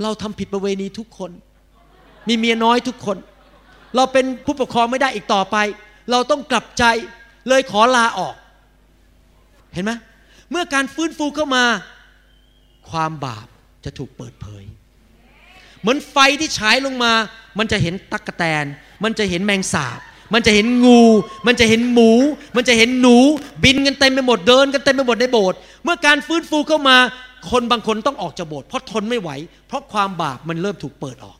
[0.02, 1.30] เราทำผิดประเวณีทุกคน
[2.28, 3.16] มีเมียน้อยทุกคน
[3.96, 5.56] เราเป็นผู้ปกครองไม่ได้อีกต่อไป
[6.10, 6.84] เราต้องกลับใจ
[7.48, 8.34] เลยขอลาออก
[9.74, 9.92] เห็นไหม
[10.50, 11.64] เมื่อการฟื้นฟูเข้ามา
[12.90, 13.46] ความบาป
[13.84, 14.64] จะถูกเปิดเผย
[15.80, 17.12] เหมือนไฟที่ฉายลงมา
[17.58, 18.64] มันจะเห็นตั๊กแตน
[19.04, 20.00] มันจะเห็นแมงสาบ
[20.34, 21.00] มันจะเห็นงู
[21.46, 22.10] มันจะเห็นหมู
[22.56, 23.16] มันจะเห็นหนู
[23.64, 26.96] บินกันเต็มไปหมดเดินกันเต็มไปหมดในโบสถ์เมื่อการฟื้นฟูเข้ามา
[27.50, 29.30] คนบางคนต้องออกจากโบสถ์เพราะทนไม่ไหว
[29.66, 31.38] เพราะความบาปมันเริ่มถูกเปิดออก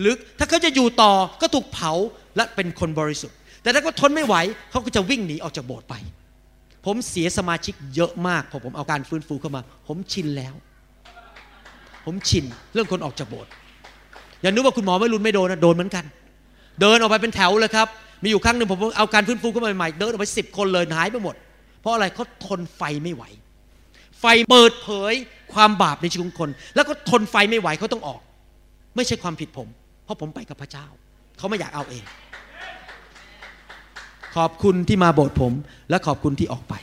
[0.00, 1.92] หรือถ้าเขาจะอยู่ต่อก็ถูกเผา
[2.36, 4.34] และเป็นคนบริสุทธิ์ แต่ถ้าเขาทนไม่ไหว
[4.70, 5.94] เขาก็จะวิ่งหนีออกจากโบสถ์ไป
[6.86, 10.54] ผมเสียสมาชิกเยอะมากพอผมเอาการฟื้นฟูเข้ามา ผมชินแล้ว
[12.04, 13.50] ผมชินเรื่องคนออกจากโบสถ์
[14.42, 16.04] อย่านึกว่าคุณหมอไม่รุนไม่โดนนะโดนเหมือนกัน
[16.80, 17.88] เดินออกไปเป็นแถวเลยครับ
[18.26, 21.34] มีอยู่ครั้งหนึ่งผมเอาการฟื้นฟูเข้ามาใหม่ๆเดินออกไปสิบคนเลยหายไปหมด
[21.80, 23.24] เพราะอะไรเขาทนไฟไม่ไหว
[24.20, 25.12] ไฟเปิดเผย
[25.54, 28.20] ความบาปในชีวิตของคน แล้วก็ทนไฟไม่ไหวเขาต้องออก
[28.96, 29.68] ไม่ใช่ความผิดผม
[30.04, 30.86] เพราะผมไปกับพระเจ้า
[31.38, 32.04] เขาไม่อยากเอาเอง
[34.36, 35.52] ขอบคุณที่มาโบสถ์ผม
[35.90, 36.74] และขอบคุณที่ออกไป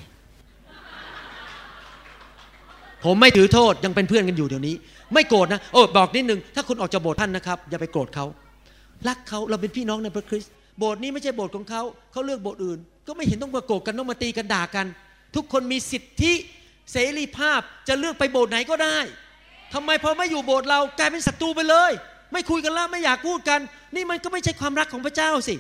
[3.06, 4.76] ผมไม่ถือโทษยังเป็นเพื่อนกันอยู่เดี๋ยวนี้
[5.14, 8.26] ไม่โกรธนะโอ้บอกนิดนึงถ้าคุณออกจากโบสถ์ท่านนะครับอย่าไปโกรธเขา
[9.08, 14.86] รักเขาเราเป็นพี่น้องในพระคริสต์ โบสถ์นี้ไม่ใช่โบสถ์ของเขาเขาเลือกโบสถ์อื่น ก็ไม่เห็นต้องมาโกรธกันต้องมาตีกันด่ากัน
[15.36, 16.34] ทุกคนมีสิทธิ
[16.92, 18.98] เสรีภาพจะเลือกไปโบสถ์ไหนก็ได้
[19.74, 21.92] ทำไมพอไม่อยู่โบสถ์เรากลายเป็นศัตรูไปเลย
[22.34, 23.60] ไม่คุยกันแล้วไม่อยากพูดกัน
[23.96, 25.56] นี่มันก็ไม่ใช่ความรักของพระเจ้าสิ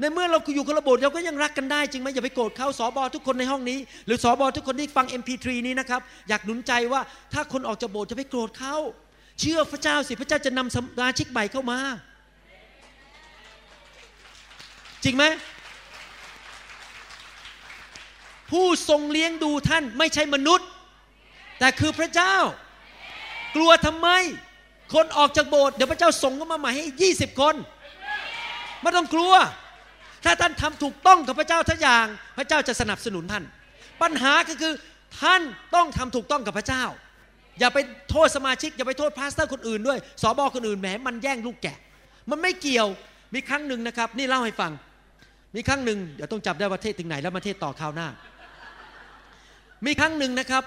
[0.00, 7.00] ในเมื่อเราอยู่คนละโบสถ์เราก็ยังรักกันได้จริงไหมอย่าไปโกรธเขาสอบอทุกคนในห้องนี้ หรือสอบอทุกคนที่ฟัง MP3 นี้นะครับอยากหนุนใจว่า
[7.32, 8.76] ถ้าคนออกจากโบสถ์จะไปโกรธเขา
[9.40, 11.78] เชื่อพระเจ้าสิพระเจ้าจะนำสมาชิกใหม่เข้ามา
[15.04, 15.24] จริงไหม
[18.50, 20.68] ผู้ทรงเลี้ยงดูท่านไม่ใช่มนุษย์
[21.58, 22.36] แต่คือพระเจ้า
[23.56, 24.08] กลัวทำไม
[24.94, 26.86] คนออกจากโบสถ์เดี๋ยวพระเจ้าส่งเข้ามาใหม่ให้
[27.16, 27.54] 20 คน
[28.82, 29.32] ไม่ต้องกลัว
[30.24, 32.06] ถ้าท่านทำถูกต้องกับพระเจ้าทุกอย่าง
[32.38, 33.44] พระเจ้าจะสนับสนุนท่าน
[34.02, 34.72] ปัญหาก็คือ
[35.20, 35.42] ท่าน
[35.74, 36.84] ต้องทำถูกต้องกับพระเจ้า
[37.58, 37.78] อย่าไป
[38.10, 41.76] โทษสมาชิก อย่าไปโทษ pastor คนอื่นด้วยสอบอคนอื่นแหมมันแย่งลูกแกะ
[42.30, 42.88] มันไม่เกี่ยว
[43.34, 44.72] มีครั้งหนึ่งนะครับ นี่เล่าให้ฟัง
[45.54, 48.08] มีครั้งหนึ่งเดี๋ยวต้องจับได้ว่าเทศถึงไหนแล้วมาเทศต่อคราวหน้า
[49.86, 50.64] มีครั้งหนึ่งนะครับ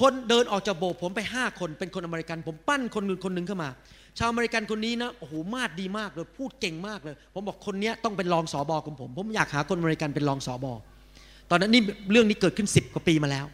[0.00, 3.70] คนเดินออกจากโบสถ์ผมไปห้าคนเป็นคนอเมริกันผมปั้นคนหนึ่งคนหนึ่งเข้ามา
[4.18, 10.72] ชาวอเมริกันคนนี้นะโอ้โหมาดดีมากเลยพูดเก่งมากเลย ผมบอกคนนี้ต้องเป็นรองสอบอของผม ผมอยากหาคนอเมริกันเป็นรองสอบอ
[11.50, 11.82] ตอนนั้นนี่
[12.12, 13.46] เรื่องนี้เกิดขึ้น 10กว่าปีมาแล้ว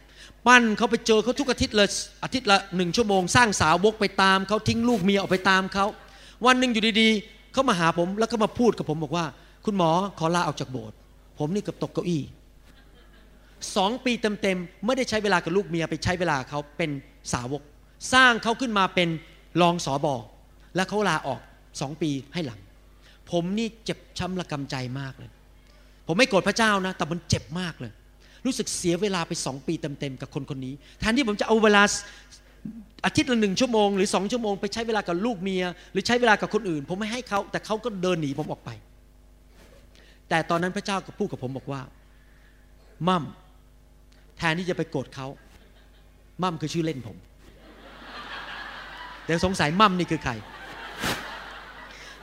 [0.47, 1.87] ปั้นเขาไปเจอเขาทุกอาทิตย์เลย
[2.23, 5.85] อาทิตย์ละหนึ่งชั่วโมง สร้างสาวกไปตามเขาทิ้งลูกเมียออกไปตามเขา
[6.45, 9.25] วันหนึ่งอยู่ดีๆเขามาหาผมแล้วก็มาพูดกับผมบอกว่า
[9.65, 10.97] คุณหมอขอลาออกจากโบสถ์
[11.39, 12.23] ผมนี่เกือบตกเก้าอี้
[13.75, 16.91] สองปีเต็มๆไม่ได้ใช้เวลากับลูกเมียไปใช้เวลาเขาเป็น
[17.33, 17.61] สาวก
[18.13, 19.09] สร้างเขาขึ้นมาเป็น
[19.61, 20.15] รองสอบอ
[20.75, 21.41] และเขาลาออก
[21.81, 22.59] สองปีให้หลัง
[23.31, 25.31] ผมนี่เจ็บช้ำระกำใจมากเลย
[26.07, 27.91] ผมไม่โกรธพระเจ้านะ แต่มันเจ็บมากเลย
[28.45, 31.83] รู้สึกเสียเวลาไปสองปีเต็มๆกับคนคนนี้แทนที่ผมจะเอาเวลา
[33.05, 38.71] อาทิตย์ละหนึ่งชั่วโมงหรือสองชั่วโมงไปใช้เวลากับลูกเมีย หรือใช้เวลากับคนอื่น ผมไม่ให้เขาแต่เขาก็เดินหนีผมออกไป
[40.33, 41.81] แต่ตอนนั้นพระเจ้าก็พูดกับผมบอกว่า
[43.07, 43.23] มั่ม
[44.37, 45.27] แทนที่จะไปโกรธเขา
[46.43, 47.17] มั่มคือชื่อเล่นผม
[49.25, 50.33] เดี๋ยวสงสัยมั่มนี่คือใคร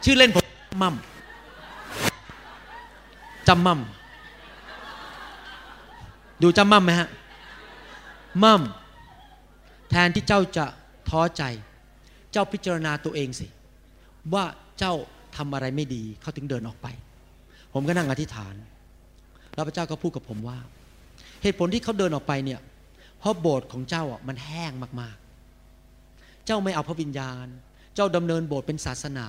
[0.05, 0.45] ชื่อเล่นผม
[0.83, 0.95] มั่ม
[3.49, 3.81] จำมั่ม
[6.43, 7.09] ดูจำมั่มไหมฮะ
[8.45, 8.63] มั่ม
[9.91, 10.67] แทนที่เจ้าจะ
[11.09, 11.43] ท้อใจ
[12.33, 13.47] เจ้าพิจารณาตัวเองสิ
[14.35, 14.45] ว่า
[14.79, 14.95] เจ้า
[15.37, 16.89] ทำอะไรไม่ดีเขาถึงเดินออกไป
[17.73, 18.55] ผมก็นั่งอธิษฐาน
[19.55, 20.59] แล้วพระเจ้าก็พูดกับผมว่า
[21.43, 22.61] เหตุผลที่เขาเดินออกไปเนี่ย
[23.18, 27.47] เพราะโบสถ์ของเจ้าอะมันแห้งมากๆ เจ้าไม่เอาพระวิญญาณ
[27.95, 29.27] เจ้าดำเนินโบสถ์เป็นศาสนา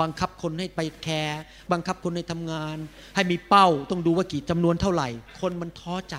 [0.00, 1.40] บังคับคนให้ไปแคร์
[1.72, 2.76] บังคับคนให้ทำงาน
[3.14, 5.08] ให้มีเป้าต้องดูว่ากี่จำนวนเท่าไหร่
[5.40, 6.16] คนมันท้อใจ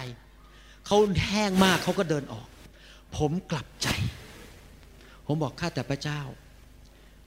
[0.86, 2.48] เขาแห้งมากเขาก็เดินออก
[3.18, 3.88] ผมกลับใจ
[5.26, 6.22] ผมบอกข้าแต่พระเจ้า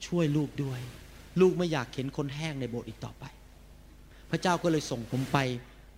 [0.06, 0.80] ช่วยลูกด้วย
[1.40, 3.24] ลูกไม่อยากเห็นคนแห้งในโบสถ์อีกต่อไป
[4.30, 5.38] พระเจ้าก็เลยส่งผมไป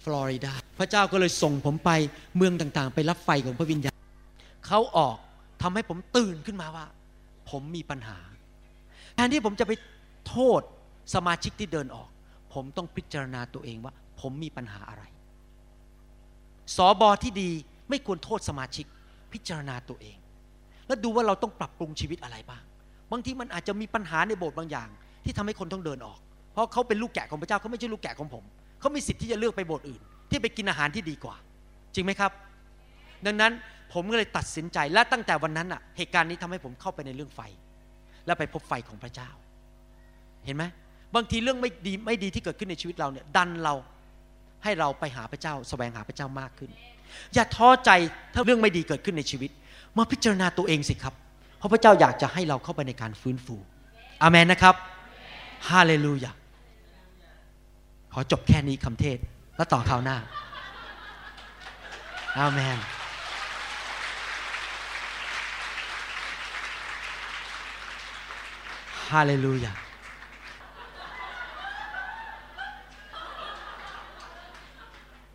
[0.05, 1.91] ฟลอริดา พระเจ้าก็เลยส่งผมไป
[2.37, 3.99] เมืองต่างๆ ไปรับไฟของพระวิญญาณ
[4.67, 5.17] เขาออก
[5.63, 6.87] ทำให้ผมตื่นขึ้นมาว่า
[7.51, 8.19] ผมมีปัญหา
[9.15, 9.73] แทนที่ผมจะไป
[10.29, 10.61] โทษ
[11.15, 12.09] สมาชิกที่เดินออก
[12.55, 15.03] ผมต้องพิจารณาตัวเองว่า ผมมีปัญหาอะไร
[16.77, 17.51] สอบอที่ดี
[17.89, 18.87] ไม่ควรโทษสมาชิก
[19.33, 20.17] พิจารณาตัวเอง
[20.87, 22.63] แล้วดูว่าเราต้องปรับปรุงชีวิตอะไรบ้าง
[23.13, 24.89] บางทีมันอาจจะมีปัญหาในโบสถ์บางอย่าง
[25.25, 26.19] ที่ทำให้คนต้องเดินออก
[26.59, 28.45] ราะเขาเป็นลูกแกะของพระเจ้าเขาไม่ใช่ลูกแกะของผม
[28.81, 30.01] เขามีสิทธิ์ที่จะเลือกไปโบสถ์อื่น
[30.31, 31.37] ที่ไปกินอาหารที่ดีกว่า
[31.95, 32.33] จริงไหมครับ
[33.27, 33.53] ดังนั้น
[33.93, 37.41] ผมก็เลยตัดสินใจและตั้งแต่วันนั้นอะเหตุการณ์นี้ทำให้ผมเข้าไปในเรื่องไฟ
[38.27, 39.31] และไปพบไฟของพระเจ้า
[40.45, 40.65] เห็นไหม
[41.15, 43.75] บางทีเรื่องไม่ดีไม่ดีที่เกิดขึ้นในชีวิตเราเนี่ยดันเรา
[44.65, 46.71] ให้เราไปหาพระเจ้าแสวงหาพระเจ้ามากขึ้น
[47.35, 47.91] อย่าท้อใจ
[48.35, 49.51] ถ้าเรื่องไม่ดีเกิดขึ้นในชีวิต
[49.97, 51.15] มาพิจารณาตัวเองสิครับ
[51.59, 53.57] เพราะพระเจ้าอยากจะให้เราเข้าไปในการฟื้นฟู
[54.23, 54.75] อาเมนนะครับ
[55.71, 56.33] ฮาเลลูยา
[58.13, 59.19] ขอจบแค่นี้คำเทศ
[59.57, 60.19] แล้วต่อคราวหน้า
[62.39, 62.79] อาเมน
[69.11, 69.73] ฮาเลลูยา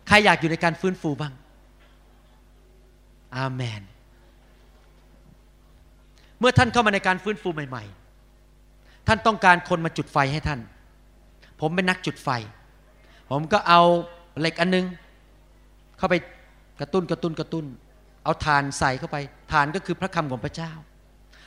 [0.06, 1.32] ใครอยากอยู่ในการฟื้นฟูบ้าง
[3.36, 3.82] อาเมน
[6.38, 7.84] เมื่อท่านเข้ามาในการฟื้นฟูใหม่
[8.46, 10.60] ๆ ท่านต้องการคนมาจุดไฟให้ท่าน
[11.60, 12.28] ผมเป็นนักจุดไฟ
[13.30, 13.82] ผมก็เอา
[14.40, 14.86] เหล็กอันนึง
[15.98, 16.14] เข้าไป
[16.80, 17.64] กระตุ้นกระตุ้นกระตุ้น
[18.24, 19.16] เอาฐานใส่เข้าไป
[19.52, 20.72] ฐานก็คือพระคำของพระเจ้า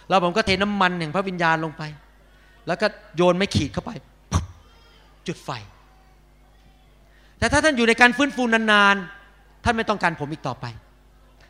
[0.09, 1.83] แล้วผมก็เทน้ำมันแห่งพระวิญญาณลงไป
[2.67, 3.91] แล้วก็โยนไม่ขีดเข้าไป
[5.27, 5.49] จุดไฟ
[7.39, 10.65] แต่ถ้าท่านอยู่ในการฟื้นฟูนานๆ ท่านไม่ต้องการผมอีกต่อไป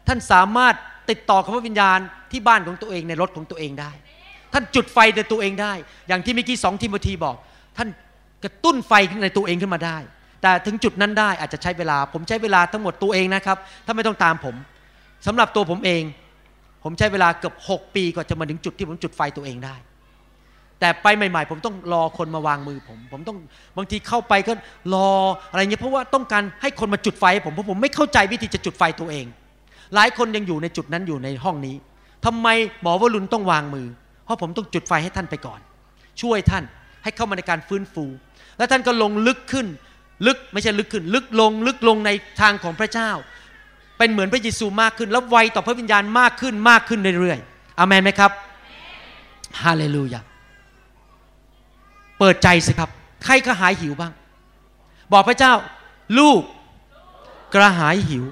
[0.08, 0.76] ท่านสามารถ
[1.10, 2.00] ติดต่อกับพระวิญญาณ
[2.32, 3.92] ที่บ้านของตัวเองในรถของตัวเองได้
[4.54, 5.74] ท่านจุดไฟในตัวเองได้
[6.08, 7.36] อย่างที่เมื่อกี้สองทิโมธีบอก
[7.78, 7.90] ท่าน
[8.44, 9.98] กระตุ้นไฟในตัวเองขึ้นมาได้
[10.42, 14.56] แต่ถึงจุดนั้นได้อาจจะใช้เวลา ผมใช้เวลาทั้งหมดตัวเองนะครับถ้าไม่ต้องตามผม
[15.28, 16.04] สำหรับตัวผมเอง
[16.84, 19.76] ผมใช้เวลาเกือบ6 ปีกว่าจะมาถึงจุดที่ผมจุดไฟตัวเองได้
[20.80, 23.38] แต่ไปใหม่ ๆ ผมต้องรอคนมาวางมือผม ผมต้อง
[23.78, 24.54] บางทีเข้าไปก็
[24.94, 25.10] รอ
[25.52, 29.26] อะไรเงี้ยเพราะว่าต้องการให้คนมาจุดไฟให้ผมเพราะผมไม่เข้าใจวิธีจะจุดไฟตัวเอง
[29.96, 31.76] หลายคนยังอยู่ในจุดนั้นอยู่ในห้องนี้
[32.26, 32.48] ทำไม
[32.82, 33.88] หมอวรุณต้องวางมือ
[34.26, 35.60] เพราะผมต้องจุดไฟให้ท่านไปก่อน
[36.22, 36.64] ช่วยท่าน
[37.04, 38.06] ให้เข้ามาในการฟื้นฟู
[38.58, 39.68] แล้วท่านก็ลงลึกขึ้น
[40.26, 42.10] ลึกไม่ใช่ลึกขึ้น ลึกลง ลึกลงใน
[42.42, 43.12] ทางของพระเจ้า
[43.98, 48.32] เป็นเหมือนพระเยซูมากขึ้น แล้วไวต่อพระวิญญาณมากขึ้นมากขึ้นเรื่อยๆอามนไหมครับ
[49.64, 50.22] ฮาเลลูยา
[52.20, 52.90] เปิดใจสิครับ
[53.26, 54.14] ใครกระหายหิวบ้าง
[55.12, 55.54] บอกพระเจ้า
[56.20, 56.42] ลูก
[57.54, 58.26] กระหายหิว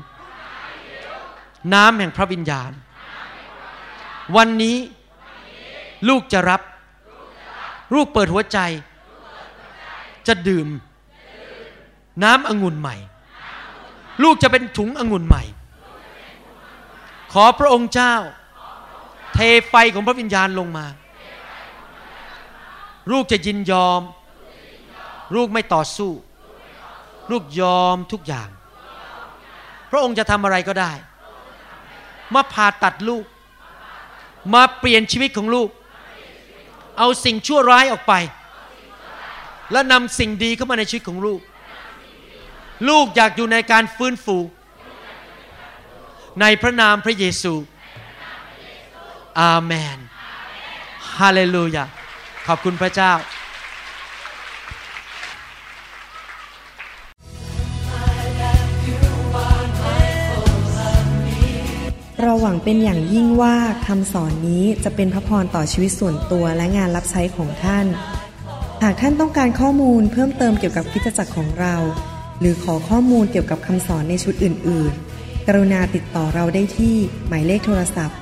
[1.73, 2.71] น้ำแห่งพระวิญญาณ
[4.35, 4.77] วันนี้
[6.09, 6.61] ลูกจะรับ
[7.93, 8.59] ลูกเปิดหัวใจ
[10.27, 10.67] จะดื่ม
[12.23, 12.95] น้ำองุ่นใหม่
[14.23, 15.43] ลูกจะเป็นถุงองุ่นใหม่
[17.33, 18.15] ขอพระองค์เจ้า
[19.33, 20.85] เทไฟของพระวิญญาณลงมา
[23.11, 24.01] ลูกจะยินยอม
[25.35, 26.11] ลูกไม่ต่อสู้
[27.31, 28.49] ลูกยอมทุกอย่าง
[29.91, 30.91] พระองค์จะทำอะไรก็ได้
[32.33, 33.25] มาผ่าตัดลูก
[34.53, 35.69] มาเปลี่ยนชีวิตของลูก
[36.97, 38.13] เอาสิ่งชั่วร้ายออกไป
[39.71, 41.39] และนำสิ่งดีเข้ามาในชีวิตของลูก
[42.89, 44.37] ลูกอยากอยู่ในการฟื้นฟู
[46.41, 47.53] ในพระนามพระเยซู
[49.39, 49.97] อาเมน
[51.19, 51.85] ฮาเลลูยา
[52.47, 53.13] ขอบคุณพระเจ้า
[62.21, 63.55] เราหวังเป็นอย่างยิ่งว่า
[63.87, 67.85] คำสอนนี้จะเป็นพระพรต่อชีวิตส่วนตัวและงานรับใช้ของท่าน
[68.83, 71.75] หากท่านต้องการข้อมูลเพิ่มเติมเกี่ยวกับคริสตจักรของเรา
[72.39, 76.95] หรือขอข้อมูลเกี่ยวกับคำสอนในชุดอื่น ๆ กรุณาติดต่อเราได้ที่
[77.27, 78.17] หมายเลขโทรศัพท์